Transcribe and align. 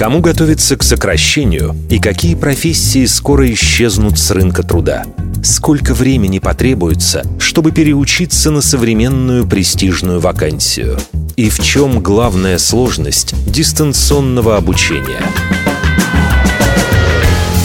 Кому 0.00 0.22
готовиться 0.22 0.78
к 0.78 0.82
сокращению 0.82 1.76
и 1.90 1.98
какие 1.98 2.34
профессии 2.34 3.04
скоро 3.04 3.52
исчезнут 3.52 4.18
с 4.18 4.30
рынка 4.30 4.62
труда? 4.62 5.04
Сколько 5.44 5.92
времени 5.92 6.38
потребуется, 6.38 7.22
чтобы 7.38 7.70
переучиться 7.70 8.50
на 8.50 8.62
современную 8.62 9.46
престижную 9.46 10.18
вакансию? 10.18 10.98
И 11.36 11.50
в 11.50 11.60
чем 11.60 12.02
главная 12.02 12.56
сложность 12.56 13.34
дистанционного 13.44 14.56
обучения? 14.56 15.20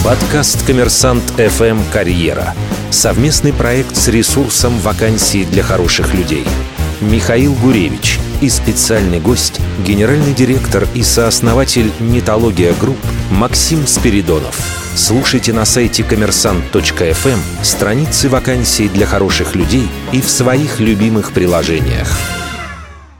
Подкаст 0.04 0.62
«Коммерсант 0.66 1.24
FM 1.38 1.78
Карьера». 1.90 2.54
Совместный 2.90 3.54
проект 3.54 3.96
с 3.96 4.08
ресурсом 4.08 4.78
«Вакансии 4.80 5.46
для 5.50 5.62
хороших 5.62 6.12
людей». 6.12 6.44
Михаил 7.00 7.54
Гуревич 7.54 8.18
и 8.40 8.48
специальный 8.48 9.20
гость, 9.20 9.60
генеральный 9.84 10.32
директор 10.32 10.86
и 10.94 11.02
сооснователь 11.02 11.92
«Нетология 12.00 12.74
Group» 12.74 12.98
Максим 13.30 13.86
Спиридонов. 13.86 14.56
Слушайте 14.94 15.52
на 15.52 15.64
сайте 15.64 16.02
коммерсант.фм 16.04 17.40
страницы 17.62 18.28
вакансий 18.28 18.88
для 18.88 19.06
хороших 19.06 19.54
людей 19.54 19.88
и 20.12 20.20
в 20.20 20.30
своих 20.30 20.80
любимых 20.80 21.32
приложениях. 21.32 22.35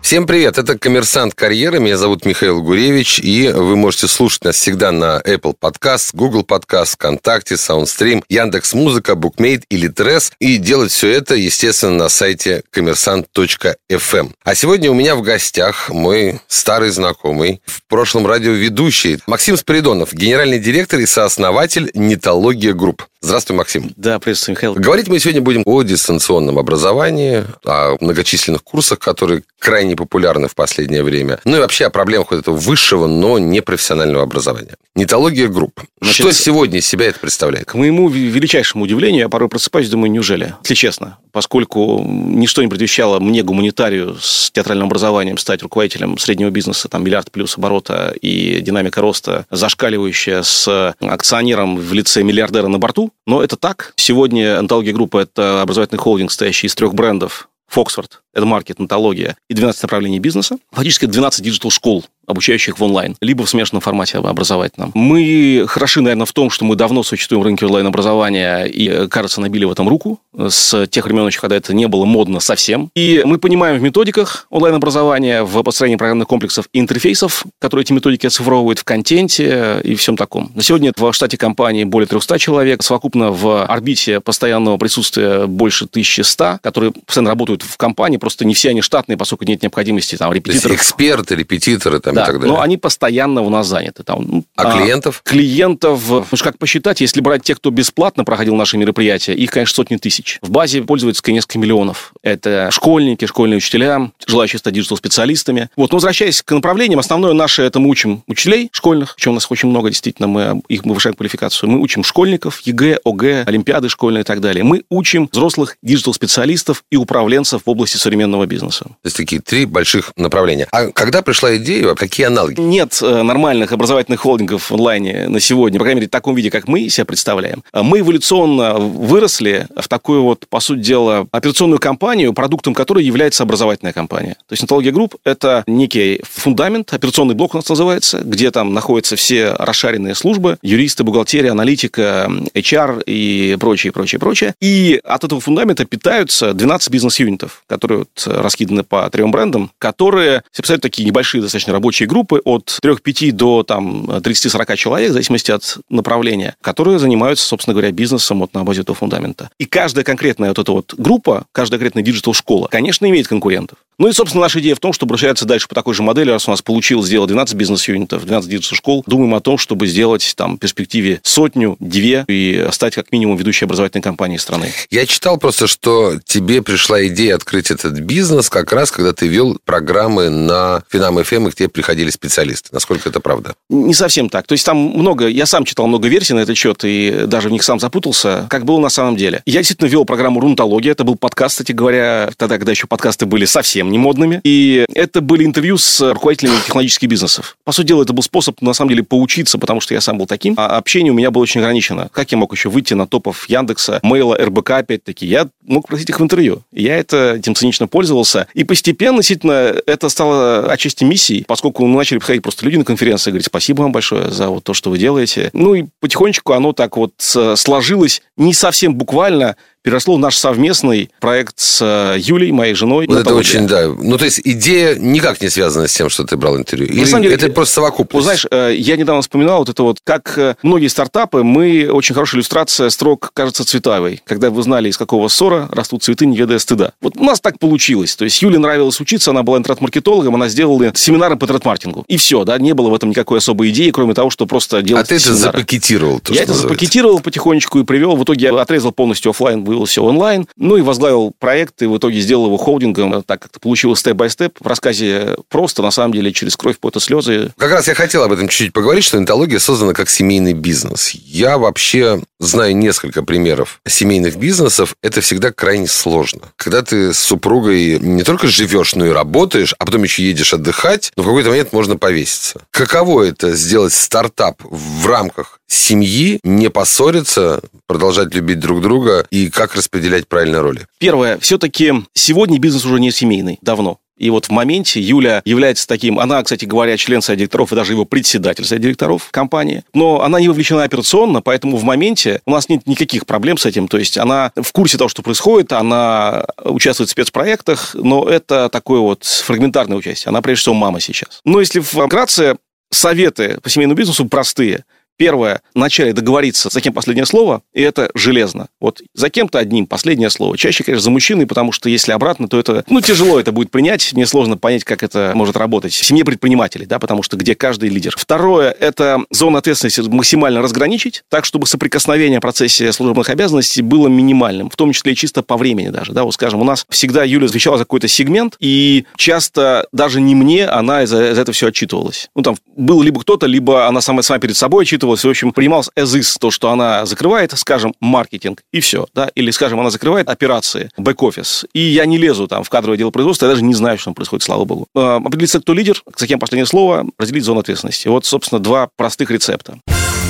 Всем 0.07 0.25
привет, 0.25 0.57
это 0.57 0.79
«Коммерсант 0.79 1.35
карьеры», 1.35 1.81
меня 1.81 1.97
зовут 1.97 2.25
Михаил 2.25 2.63
Гуревич, 2.63 3.19
и 3.19 3.49
вы 3.49 3.75
можете 3.75 4.07
слушать 4.07 4.45
нас 4.45 4.55
всегда 4.55 4.93
на 4.93 5.21
Apple 5.21 5.57
Podcast, 5.61 6.11
Google 6.13 6.45
Podcast, 6.45 6.93
ВКонтакте, 6.93 7.57
SoundStream, 7.57 8.23
Яндекс 8.29 8.73
Музыка, 8.75 9.17
Букмейт 9.17 9.65
ЛитРес, 9.69 10.31
и 10.39 10.59
делать 10.59 10.93
все 10.93 11.11
это, 11.11 11.35
естественно, 11.35 12.05
на 12.05 12.09
сайте 12.09 12.63
коммерсант.фм. 12.71 14.29
А 14.45 14.55
сегодня 14.55 14.93
у 14.93 14.95
меня 14.95 15.17
в 15.17 15.23
гостях 15.23 15.89
мой 15.89 16.41
старый 16.47 16.91
знакомый, 16.91 17.61
в 17.67 17.83
прошлом 17.89 18.29
радиоведущий 18.29 19.19
Максим 19.27 19.57
Спиридонов, 19.57 20.15
генеральный 20.15 20.61
директор 20.61 21.01
и 21.01 21.07
сооснователь 21.07 21.91
«Нетология 21.95 22.75
Group». 22.75 23.03
Здравствуй, 23.27 23.57
Максим. 23.57 23.93
Да, 23.97 24.21
приветствую, 24.21 24.55
Михаил. 24.55 24.75
Говорить 24.75 25.09
мы 25.09 25.19
сегодня 25.19 25.43
будем 25.43 25.65
о 25.67 25.83
дистанционном 25.83 26.61
образовании, 26.61 27.43
о 27.65 27.97
многочисленных 28.01 28.63
курсах, 28.63 29.01
которые 29.01 29.43
крайне 29.59 29.97
популярны 29.97 30.47
в 30.47 30.55
последнее 30.55 31.03
время. 31.03 31.41
Ну 31.45 31.57
и 31.57 31.59
вообще 31.59 31.87
о 31.87 31.91
проблемах 31.91 32.31
вот 32.31 32.39
этого 32.39 32.55
высшего, 32.55 33.09
но 33.09 33.41
не 33.41 33.63
профессионального 33.63 34.23
образования. 34.23 34.77
Нетология 34.97 35.49
групп. 35.49 35.83
Значит, 36.01 36.27
Что 36.27 36.33
сегодня 36.33 36.79
из 36.79 36.87
себя 36.87 37.05
это 37.05 37.21
представляет? 37.21 37.67
К 37.67 37.75
моему 37.75 38.09
величайшему 38.09 38.85
удивлению, 38.85 39.21
я 39.21 39.29
порой 39.29 39.51
просыпаюсь 39.51 39.89
и 39.89 39.91
думаю, 39.91 40.11
неужели? 40.11 40.55
Если 40.63 40.75
честно, 40.75 41.19
поскольку 41.33 42.03
ничто 42.03 42.63
не 42.63 42.69
предвещало 42.69 43.21
мне, 43.21 43.43
гуманитарию 43.43 44.17
с 44.19 44.51
театральным 44.51 44.87
образованием, 44.87 45.37
стать 45.37 45.63
руководителем 45.63 46.17
среднего 46.17 46.49
бизнеса, 46.49 46.89
там 46.89 47.05
миллиард 47.05 47.31
плюс 47.31 47.59
оборота 47.59 48.15
и 48.23 48.61
динамика 48.63 49.03
роста, 49.03 49.45
зашкаливающая 49.51 50.43
с 50.43 50.95
акционером 51.01 51.77
в 51.77 51.93
лице 51.93 52.23
миллиардера 52.23 52.69
на 52.69 52.79
борту, 52.79 53.13
но 53.27 53.43
это 53.43 53.57
так. 53.57 53.93
Сегодня 53.97 54.59
Нетология 54.59 54.95
групп– 54.95 55.19
это 55.23 55.61
образовательный 55.61 55.99
холдинг, 55.99 56.33
состоящий 56.33 56.69
из 56.69 56.75
трех 56.75 56.95
брендов. 56.95 57.51
Фоксфорд, 57.69 58.23
EdMarket, 58.33 58.79
Нетология 58.79 59.37
и 59.49 59.55
12 59.55 59.83
направлений 59.83 60.21
бизнеса. 60.21 60.59
Фактически 60.71 61.07
12 61.07 61.45
digital-школ, 61.45 62.05
обучающих 62.27 62.79
в 62.79 62.83
онлайн, 62.83 63.17
либо 63.21 63.45
в 63.45 63.51
смешанном 63.51 63.81
формате 63.81 64.19
образовательном. 64.19 64.93
Мы 64.95 65.65
хороши, 65.69 66.01
наверное, 66.01 66.27
в 66.27 66.33
том, 66.33 66.51
что 66.51 66.65
мы 66.65 66.77
давно 66.77 67.03
существуем 67.03 67.43
в 67.43 67.45
рынке 67.45 67.67
онлайн-образования 67.67 68.65
и, 68.65 69.09
кажется, 69.09 69.41
набили 69.41 69.65
в 69.65 69.71
этом 69.71 69.89
руку 69.89 70.21
с 70.37 70.87
тех 70.89 71.05
времен 71.05 71.27
еще, 71.27 71.41
когда 71.41 71.57
это 71.57 71.75
не 71.75 71.87
было 71.87 72.05
модно 72.05 72.41
совсем. 72.41 72.91
И 72.95 73.23
мы 73.25 73.39
понимаем 73.39 73.79
в 73.79 73.83
методиках 73.83 74.47
онлайн-образования, 74.51 75.43
в 75.45 75.63
построении 75.63 75.97
программных 75.97 76.29
комплексов 76.29 76.69
и 76.73 76.81
интерфейсов, 76.81 77.45
которые 77.61 77.85
эти 77.85 77.93
методики 77.93 78.27
оцифровывают 78.27 78.79
в 78.79 78.85
контенте 78.85 79.81
и 79.83 79.95
всем 79.95 80.17
таком. 80.17 80.51
На 80.55 80.63
сегодня 80.63 80.93
в 80.97 81.13
штате 81.13 81.37
компании 81.37 81.85
более 81.85 82.07
300 82.07 82.39
человек, 82.39 82.83
совокупно 82.83 83.31
в 83.31 83.65
орбите 83.65 84.21
постоянного 84.21 84.77
присутствия 84.77 85.47
больше 85.47 85.85
1100, 85.85 86.61
которые 86.63 86.93
постоянно 86.93 87.31
работают 87.31 87.63
в 87.63 87.77
компании, 87.77 88.17
просто 88.17 88.45
не 88.45 88.55
все 88.55 88.71
они 88.71 88.83
штатные, 88.83 89.17
поскольку 89.17 89.45
нет 89.45 89.63
необходимости 89.63 90.17
там 90.17 90.33
репетиторов. 90.33 90.77
эксперты, 90.77 91.35
репетиторы 91.35 92.01
там 92.01 92.16
да, 92.17 92.23
и 92.23 92.27
так 92.27 92.41
далее. 92.41 92.55
но 92.55 92.61
они 92.61 92.77
постоянно 92.77 93.43
у 93.43 93.51
нас 93.51 93.67
заняты. 93.67 94.03
Там, 94.03 94.25
ну, 94.27 94.45
а, 94.57 94.63
а 94.63 94.79
клиентов? 94.79 95.23
Клиентов, 95.25 96.03
ну, 96.09 96.25
как 96.43 96.59
посчитать, 96.59 97.01
если 97.01 97.21
брать 97.21 97.43
тех, 97.43 97.59
кто 97.59 97.71
бесплатно 97.71 98.25
проходил 98.25 98.55
наши 98.57 98.77
мероприятия, 98.77 99.35
их, 99.35 99.51
конечно, 99.51 99.75
сотни 99.75 99.97
тысяч. 99.97 100.39
В 100.43 100.51
базе 100.51 100.83
пользуется 100.83 101.23
несколько 101.33 101.59
миллионов. 101.59 102.13
Это 102.23 102.71
школьники, 102.71 103.25
школьные 103.27 103.59
учителя, 103.59 104.11
желающие 104.27 104.59
стать 104.59 104.75
digital-специалистами. 104.75 105.71
Вот, 105.77 105.93
но 105.93 105.97
возвращаясь 105.97 106.43
к 106.43 106.53
направлениям, 106.53 106.99
основное 106.99 107.33
наше 107.33 107.63
это 107.63 107.79
мы 107.79 107.89
учим 107.89 108.23
учителей 108.27 108.69
школьных, 108.73 109.15
чем 109.19 109.33
у 109.33 109.35
нас 109.35 109.47
очень 109.51 109.69
много, 109.69 109.91
действительно, 109.91 110.29
мы 110.29 110.63
их 110.69 110.85
мы 110.85 110.91
повышаем 110.91 111.15
квалификацию. 111.15 111.71
Мы 111.71 111.81
учим 111.81 112.05
школьников, 112.05 112.61
ЕГЭ, 112.61 113.01
ОГЭ, 113.05 113.45
Олимпиады 113.47 113.89
школьные 113.89 114.23
и 114.23 114.25
так 114.25 114.41
далее. 114.41 114.65
Мы 114.65 114.85
учим 114.89 115.29
взрослых 115.33 115.77
digital-специалистов 115.83 116.85
и 116.91 116.97
управленцев 116.97 117.63
в 117.65 117.71
области 117.71 117.97
современного 117.97 118.47
бизнеса. 118.47 118.85
То 118.85 118.97
есть 119.05 119.17
такие 119.17 119.41
три 119.41 119.67
больших 119.67 120.13
направления. 120.17 120.69
А 120.73 120.91
когда 120.93 121.23
пришла 121.23 121.57
идея, 121.57 121.87
какие 122.09 122.27
аналоги? 122.27 122.61
Нет 122.61 122.99
э, 123.03 123.23
нормальных 123.23 123.73
образовательных 123.73 124.21
холдингов 124.21 124.71
в 124.71 124.75
онлайне 124.75 125.29
на 125.29 125.41
сегодня, 125.41 125.79
по 125.79 125.85
крайней 125.85 126.01
мере, 126.01 126.09
в 126.09 126.13
таком 126.13 126.35
виде, 126.35 126.51
как 126.51 126.69
мы 126.69 126.89
себя 126.89 127.05
представляем. 127.05 127.63
А 127.73 127.83
мы 127.83 128.01
эволюционно 128.01 128.75
выросли 128.75 129.67
в 129.77 129.89
такую 129.89 130.23
вот, 130.23 130.47
по 130.49 130.61
сути 130.61 130.81
дела, 130.81 131.27
операционную 131.33 131.79
компанию, 131.79 132.33
продуктом 132.33 132.75
которой 132.75 133.05
является 133.05 133.43
образовательная 133.43 133.93
компания. 133.93 134.35
То 134.47 134.53
есть 134.53 134.63
Нетология 134.63 134.93
Групп– 134.93 135.17
это 135.25 135.65
некий 135.67 136.21
фундамент, 136.23 136.93
операционный 136.93 137.35
блок 137.35 137.55
у 137.55 137.59
нас 137.59 137.69
называется, 137.69 138.19
где 138.19 138.51
там 138.51 138.75
находятся 138.75 139.17
все 139.17 139.53
расшаренные 139.53 140.15
службы, 140.15 140.59
юристы, 140.63 141.05
бухгалтерия, 141.05 141.53
аналитика, 141.53 142.31
HR 142.55 143.03
и 143.05 143.57
прочее, 143.59 143.93
прочее, 143.93 144.19
прочее. 144.19 144.55
И 144.61 145.01
от 145.05 145.25
этого 145.25 145.41
фундамента 145.41 145.85
питаются 145.85 146.53
12 146.53 146.91
бизнес-юнитов, 146.91 147.63
которые 147.67 148.01
вот 148.01 148.27
раскиданы 148.27 148.83
по 148.83 149.09
трем 149.11 149.31
брендам, 149.31 149.71
которые, 149.79 150.43
представляют, 150.53 150.83
такие 150.83 151.07
небольшие 151.07 151.43
достаточно 151.43 151.73
рабочие 151.73 151.96
группы 152.05 152.41
от 152.45 152.79
3-5 152.83 153.33
до 153.33 153.63
там 153.63 154.05
30-40 154.11 154.77
человек, 154.77 155.11
в 155.11 155.13
зависимости 155.15 155.51
от 155.51 155.79
направления, 155.89 156.57
которые 156.61 156.99
занимаются, 156.99 157.47
собственно 157.47 157.75
говоря, 157.75 157.93
бизнесом 157.93 158.41
вот 158.41 158.55
на 158.55 158.65
базе 158.65 158.83
этого 158.83 158.97
фундамента. 158.97 159.51
И 159.59 159.65
каждая 159.65 160.05
конкретная 160.05 160.51
вот 160.51 160.59
эта 160.59 160.73
вот 160.73 160.95
группа, 160.97 161.47
каждая 161.53 161.79
конкретная 161.79 162.05
digital-школа, 162.05 162.69
конечно, 162.71 163.07
имеет 163.07 163.29
конкурентов. 163.29 163.79
Ну 163.99 164.09
и, 164.09 164.13
собственно, 164.13 164.43
наша 164.43 164.61
идея 164.61 164.75
в 164.75 164.81
том, 164.81 164.93
чтобы 164.93 165.15
расширяться 165.15 165.47
дальше 165.47 165.69
по 165.69 165.75
такой 165.75 165.95
же 165.95 166.03
модели. 166.03 166.31
Раз 166.31 166.47
у 166.49 166.51
нас 166.51 166.61
получилось 166.61 167.07
сделать 167.07 167.29
12 167.29 167.55
бизнес-юнитов, 167.55 168.27
12 168.27 168.51
digital-школ, 168.51 169.05
думаем 169.07 169.35
о 169.35 169.41
том, 169.41 169.57
чтобы 169.57 169.87
сделать 169.87 170.35
там 170.37 170.57
в 170.57 170.59
перспективе 170.59 171.21
сотню, 171.23 171.77
две 171.81 172.25
и 172.29 172.69
стать 172.73 172.95
как 172.95 173.11
минимум 173.11 173.39
ведущей 173.39 173.65
образовательной 173.65 174.03
компанией 174.03 174.39
страны. 174.39 174.71
Я 174.91 175.07
читал 175.07 175.39
просто, 175.39 175.67
что 175.67 176.19
тебе 176.25 176.61
пришла 176.61 177.07
идея 177.07 177.37
открыть 177.37 177.71
этот 177.71 177.99
бизнес 178.01 178.51
как 178.51 178.71
раз, 178.73 178.91
когда 178.91 179.15
ты 179.15 179.29
вел 179.29 179.59
программы 179.65 180.29
на 180.29 180.83
Финам 180.91 181.23
FM, 181.25 181.49
и 181.49 181.51
к 181.51 181.55
тебе 181.55 181.71
приходили 181.71 182.11
специалисты. 182.11 182.69
Насколько 182.73 183.09
это 183.09 183.21
правда? 183.21 183.55
Не 183.71 183.95
совсем 183.95 184.29
так. 184.29 184.47
То 184.47 184.53
есть 184.53 184.67
там 184.67 184.77
много, 184.77 185.27
я 185.27 185.47
сам 185.47 185.65
читал 185.65 185.87
много 185.87 186.09
версий 186.09 186.35
на 186.35 186.41
этот 186.41 186.59
счет, 186.59 186.81
и 186.85 187.25
даже 187.27 187.49
в 187.49 187.53
них 187.53 187.63
сам 187.63 187.81
запутался, 187.81 188.47
как 188.51 188.67
было 188.67 188.79
на 188.79 188.91
самом 188.91 189.17
деле. 189.17 189.43
Я 189.47 189.61
действительно 189.61 189.89
вел 189.89 190.05
программу 190.05 190.41
«Рунтология». 190.41 190.93
Это 190.93 191.05
был 191.05 191.17
подкаст, 191.17 191.55
кстати 191.55 191.73
говоря, 191.73 192.31
тогда, 192.37 192.59
когда 192.59 192.73
еще 192.73 192.87
подкасты 192.87 193.25
были 193.25 193.47
совсем 193.47 193.86
совсем 193.87 193.91
не 193.91 193.99
модными. 193.99 194.41
И 194.45 194.85
это 194.95 195.21
были 195.21 195.45
интервью 195.45 195.79
с 195.79 196.01
руководителями 196.13 196.57
технологических 196.65 197.09
бизнесов. 197.09 197.57
По 197.65 197.73
сути 197.73 197.89
дела, 197.89 198.03
это 198.03 198.13
был 198.13 198.23
способ, 198.23 198.61
на 198.61 198.73
самом 198.73 198.91
деле, 198.91 199.03
поучиться, 199.03 199.59
потому 199.59 199.81
что 199.81 199.95
я 199.95 200.01
сам 200.01 200.19
был 200.19 200.27
таким, 200.27 200.55
а 200.57 200.77
общение 200.77 201.13
у 201.13 201.15
меня 201.15 201.31
было 201.31 201.43
очень 201.43 201.61
ограничено. 201.61 202.09
Как 202.13 202.33
я 202.33 202.39
мог 202.39 202.53
еще 202.53 202.69
выйти 202.69 202.95
на 202.95 203.07
топов 203.07 203.49
Яндекса, 203.49 204.01
Мейла, 204.03 204.37
РБК, 204.37 204.71
опять-таки? 204.71 205.27
Я 205.27 205.49
мог 205.63 205.89
просить 205.89 206.11
их 206.11 206.21
в 206.21 206.23
интервью. 206.23 206.63
Я 206.73 206.97
это 206.97 207.35
этим 207.39 207.55
цинично 207.55 207.87
пользовался. 207.87 208.47
И 208.55 208.65
постепенно, 208.65 209.19
действительно, 209.19 209.75
это 209.87 210.09
стало 210.09 210.73
отчасти 210.73 211.05
миссией, 211.05 211.45
поскольку 211.47 211.87
мы 211.87 211.97
начали 211.97 212.19
приходить 212.19 212.43
просто 212.43 212.65
люди 212.65 212.77
на 212.77 212.85
конференции 212.85 213.31
и 213.31 213.33
говорить 213.33 213.47
спасибо 213.47 213.83
вам 213.83 213.93
большое 213.93 214.31
за 214.31 214.49
вот 214.49 214.65
то, 214.65 214.75
что 214.75 214.91
вы 214.91 214.99
делаете. 214.99 215.51
Ну 215.53 215.75
и 215.75 215.85
потихонечку 216.01 216.53
оно 216.53 216.73
так 216.73 216.97
вот 216.97 217.13
сложилось 217.19 218.23
не 218.37 218.55
совсем 218.55 218.95
буквально, 218.95 219.57
переросло 219.87 220.17
в 220.17 220.19
наш 220.19 220.37
совместный 220.37 221.11
проект 221.21 221.61
с 221.61 221.81
э, 221.81 222.19
Юлей, 222.19 222.51
моей 222.51 222.75
женой. 222.75 223.07
Вот 223.07 223.19
это 223.21 223.37
очень, 223.37 223.69
да. 223.69 223.87
Ну, 223.87 224.19
то 224.19 224.25
есть 224.25 224.41
идея 224.43 224.97
никак 224.97 225.41
не 225.41 225.49
связана 225.49 225.87
с 225.87 225.93
тем, 225.93 226.09
что 226.09 226.25
ты 226.25 226.37
брал 226.37 226.57
интервью. 226.57 226.89
Или 226.89 227.03
На 227.03 227.07
самом 227.07 227.23
деле, 227.23 227.37
это 227.37 227.49
просто 227.51 227.75
совокупность? 227.75 228.13
Вот, 228.15 228.23
знаешь, 228.25 228.47
э, 228.51 228.75
я 228.77 228.97
недавно 228.97 229.23
вспоминал 229.23 229.61
вот 229.61 229.69
это 229.69 229.85
вот, 229.85 229.99
как 230.03 230.37
э, 230.39 230.57
многие 230.63 230.89
стартапы, 230.89 231.45
мы 231.45 231.89
очень 231.89 232.17
хорошая 232.17 232.41
иллюстрация 232.41 232.91
строк, 232.91 233.31
кажется, 233.33 233.65
Цветаевой. 233.65 234.23
Когда 234.27 234.51
вы 234.51 234.61
знали, 234.65 234.89
из 234.89 234.99
какого 234.99 235.29
ссора 235.29 235.69
растут 235.71 236.03
цветы, 236.03 236.27
не 236.27 236.37
ведая 236.37 236.59
стыда. 236.59 236.91
Вот 237.01 237.17
у 237.17 237.23
нас 237.23 237.41
так 237.41 237.61
получилось. 237.61 238.17
То 238.17 238.25
есть 238.25 238.43
Юле 238.43 238.59
нравилось 238.59 238.99
учиться, 238.99 239.31
она 239.31 239.45
была 239.45 239.59
интернет-маркетологом, 239.59 240.35
она 240.35 240.49
сделала 240.49 240.91
семинары 240.97 241.37
по 241.37 241.45
интернет-маркетингу. 241.45 242.05
И 242.09 242.17
все, 242.17 242.43
да, 242.43 242.59
не 242.59 242.75
было 242.75 242.91
в 242.91 242.95
этом 242.97 243.11
никакой 243.11 243.39
особой 243.39 243.71
идеи, 243.71 243.93
кроме 243.93 244.15
того, 244.15 244.31
что 244.31 244.47
просто 244.47 244.83
делать 244.83 245.05
А 245.05 245.07
ты 245.07 245.21
семинары. 245.21 245.39
это 245.43 245.53
запакетировал? 245.53 246.19
То, 246.19 246.33
я 246.33 246.43
это 246.43 246.49
называется. 246.51 246.75
запакетировал 246.75 247.21
потихонечку 247.21 247.79
и 247.79 247.85
привел. 247.85 248.17
В 248.17 248.25
итоге 248.25 248.47
я 248.47 248.61
отрезал 248.61 248.91
полностью 248.91 249.31
офлайн 249.31 249.63
вывел 249.77 249.87
все 249.87 250.03
онлайн, 250.03 250.47
ну 250.57 250.77
и 250.77 250.83
возглавил 250.83 251.33
проект, 251.39 251.83
и 251.83 251.87
в 251.87 251.97
итоге 251.99 252.21
сделал 252.21 252.47
его 252.47 252.57
холдингом, 252.57 253.23
так 253.23 253.43
как 253.43 253.51
это 253.51 253.61
получилось 253.61 254.01
степ-бай-степ. 254.01 254.57
В 254.59 254.67
рассказе 254.67 255.37
просто, 255.49 255.83
на 255.83 255.91
самом 255.91 256.13
деле, 256.13 256.33
через 256.33 256.57
кровь, 256.57 256.79
пот 256.79 256.97
и 256.97 257.01
слезы. 257.01 257.53
Как 257.59 257.71
раз 257.71 257.89
я 257.89 257.95
хотел 257.95 258.23
об 258.23 258.33
этом 258.33 258.49
чуть-чуть 258.49 258.73
поговорить, 258.73 259.05
что 259.05 259.19
энтология 259.19 259.59
создана 259.59 259.93
как 259.93 260.09
семейный 260.09 260.55
бизнес. 260.55 261.11
Я 261.11 261.59
вообще 261.59 262.23
знаю 262.41 262.77
несколько 262.77 263.23
примеров 263.23 263.81
семейных 263.87 264.37
бизнесов. 264.37 264.97
Это 265.03 265.21
всегда 265.21 265.53
крайне 265.53 265.87
сложно. 265.87 266.43
Когда 266.57 266.83
ты 266.83 267.13
с 267.13 267.19
супругой 267.19 267.99
не 267.99 268.23
только 268.23 268.47
живешь, 268.47 268.95
но 268.95 269.07
и 269.07 269.11
работаешь, 269.11 269.75
а 269.79 269.85
потом 269.85 270.03
еще 270.03 270.23
едешь 270.23 270.55
отдыхать, 270.55 271.13
но 271.17 271.23
в 271.23 271.27
какой-то 271.27 271.51
момент 271.51 271.73
можно 271.73 271.97
повеситься. 271.97 272.63
Каково 272.71 273.25
это 273.25 273.53
сделать 273.53 273.93
стартап 273.93 274.63
в 274.63 275.07
рамках 275.07 275.61
семьи, 275.67 276.41
не 276.43 276.71
поссориться, 276.71 277.61
продолжать 277.87 278.35
любить 278.35 278.61
друг 278.61 278.81
друга 278.81 279.27
и 279.31 279.51
как 279.51 279.75
распределять 279.75 280.29
правильно 280.29 280.63
роли? 280.63 280.87
Первое. 280.99 281.39
Все-таки 281.39 281.93
сегодня 282.15 282.59
бизнес 282.59 282.85
уже 282.85 283.01
не 283.01 283.11
семейный. 283.11 283.59
Давно. 283.63 283.99
И 284.17 284.31
вот 284.31 284.47
в 284.47 284.51
моменте 284.51 284.99
Юля 284.99 285.43
является 285.45 285.87
таким, 285.87 286.19
она, 286.19 286.43
кстати 286.43 286.65
говоря, 286.65 286.97
член 286.97 287.21
совета 287.21 287.41
директоров 287.41 287.73
и 287.73 287.77
даже 287.77 287.93
его 287.93 288.07
председатель 288.07 288.65
совета 288.65 288.85
директоров 288.85 289.29
компании, 289.31 289.85
но 289.93 290.23
она 290.23 290.41
не 290.41 290.49
вовлечена 290.49 290.85
операционно, 290.85 291.43
поэтому 291.43 291.77
в 291.77 291.85
моменте 291.85 292.41
у 292.47 292.51
нас 292.51 292.71
нет 292.71 292.87
никаких 292.87 293.27
проблем 293.27 293.59
с 293.59 293.67
этим, 293.67 293.89
то 293.89 293.99
есть 293.99 294.17
она 294.17 294.53
в 294.57 294.73
курсе 294.73 294.97
того, 294.97 295.09
что 295.09 295.21
происходит, 295.23 295.73
она 295.75 296.47
участвует 296.65 297.11
в 297.11 297.13
спецпроектах, 297.13 297.95
но 297.95 298.25
это 298.25 298.71
такое 298.71 299.01
вот 299.01 299.25
фрагментарное 299.25 299.99
участие, 299.99 300.31
она 300.31 300.41
прежде 300.41 300.63
всего 300.63 300.75
мама 300.75 300.99
сейчас. 300.99 301.41
Но 301.45 301.61
если 301.61 301.81
вкратце, 301.81 302.57
советы 302.91 303.59
по 303.63 303.69
семейному 303.69 303.99
бизнесу 303.99 304.25
простые– 304.27 304.85
Первое, 305.17 305.63
вначале 305.75 306.13
договориться, 306.13 306.69
за 306.71 306.81
кем 306.81 306.93
последнее 306.93 307.27
слово, 307.27 307.63
и 307.73 307.83
это 307.83 308.11
железно. 308.15 308.69
Вот 308.81 309.01
за 309.15 309.31
кем-то 309.31 309.59
одним 309.59 309.87
последнее 309.87 310.31
слово. 310.31 310.59
Чаще, 310.59 310.85
конечно, 310.85 311.05
за 311.05 311.11
мужчиной, 311.11 311.47
потому 311.47 311.73
что 311.73 311.89
если 311.89 312.13
обратно, 312.13 312.49
то 312.49 312.59
это, 312.59 312.85
ну, 312.89 313.01
тяжело 313.01 313.41
это 313.41 313.53
будет 313.53 313.71
принять. 313.71 314.13
Мне 314.13 314.27
сложно 314.27 314.57
понять, 314.57 314.85
как 314.85 315.03
это 315.03 315.33
может 315.35 315.57
работать 315.57 315.93
в 315.93 316.05
семье 316.05 316.25
предпринимателей, 316.25 316.87
да, 316.87 316.99
потому 316.99 317.23
что 317.23 317.37
где 317.37 317.55
каждый 317.55 317.89
лидер. 317.89 318.15
Второе, 318.17 318.71
это 318.71 319.21
зону 319.31 319.59
ответственности 319.59 320.01
максимально 320.01 320.63
разграничить, 320.63 321.23
так, 321.29 321.45
чтобы 321.45 321.67
соприкосновение 321.67 322.39
в 322.39 322.43
процессе 322.43 322.93
служебных 322.93 323.31
обязанностей 323.31 323.83
было 323.83 324.09
минимальным, 324.09 324.71
в 324.71 324.77
том 324.77 324.93
числе 324.93 325.13
и 325.13 325.17
чисто 325.17 325.43
по 325.43 325.57
времени 325.57 325.89
даже, 325.89 326.13
да, 326.13 326.25
вот 326.25 326.35
скажем, 326.35 326.61
у 326.61 326.65
нас 326.65 326.85
всегда 326.91 327.25
Юля 327.25 327.47
отвечала 327.47 327.79
за 327.79 327.85
какой-то 327.85 328.09
сегмент, 328.09 328.57
и 328.61 329.05
часто 329.17 329.87
даже 329.93 330.21
не 330.21 330.35
мне 330.35 330.67
она 330.67 331.07
за, 331.07 331.35
за 331.35 331.41
это 331.41 331.53
все 331.53 331.69
отчитывалась. 331.69 332.29
Ну, 332.35 332.43
там 332.43 332.57
был 332.77 333.03
либо 333.03 333.21
кто-то, 333.21 333.47
либо 333.47 333.87
она 333.87 334.01
сама, 334.01 334.23
сама 334.23 334.39
перед 334.39 334.57
собой 334.57 334.85
отчитывалась, 334.85 335.06
отчитывалась, 335.07 335.25
в 335.25 335.29
общем, 335.29 335.53
принималось 335.53 335.91
as 335.97 336.19
is, 336.19 336.37
то, 336.39 336.51
что 336.51 336.71
она 336.71 337.07
закрывает, 337.07 337.53
скажем, 337.57 337.95
маркетинг, 338.01 338.63
и 338.73 338.81
все, 338.81 339.07
да, 339.15 339.31
или, 339.35 339.51
скажем, 339.51 339.81
она 339.81 339.91
закрывает 339.91 340.29
операции, 340.29 340.91
бэк-офис, 340.97 341.67
и 341.73 341.81
я 341.81 342.07
не 342.07 342.19
лезу 342.19 342.49
там 342.49 342.65
в 342.65 342.71
кадровое 342.71 342.99
дело 342.99 343.11
производства, 343.11 343.47
я 343.47 343.53
даже 343.53 343.65
не 343.65 343.75
знаю, 343.75 343.99
что 343.99 344.07
там 344.07 344.15
происходит, 344.15 344.43
слава 344.43 344.65
богу. 344.65 344.87
А, 344.95 345.17
определиться, 345.17 345.61
кто 345.61 345.75
лидер, 345.75 346.03
за 346.17 346.27
кем 346.27 346.39
последнее 346.39 346.67
слово, 346.67 347.07
разделить 347.19 347.45
зону 347.45 347.61
ответственности. 347.61 348.09
Вот, 348.09 348.25
собственно, 348.25 348.59
два 348.59 348.89
простых 348.97 349.31
рецепта. 349.31 349.79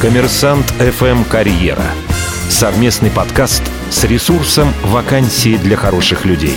Коммерсант 0.00 0.66
FM 0.78 1.28
«Карьера». 1.28 1.86
Совместный 2.50 3.10
подкаст 3.10 3.62
с 3.90 4.04
ресурсом 4.04 4.72
«Вакансии 4.84 5.56
для 5.56 5.76
хороших 5.76 6.24
людей». 6.24 6.54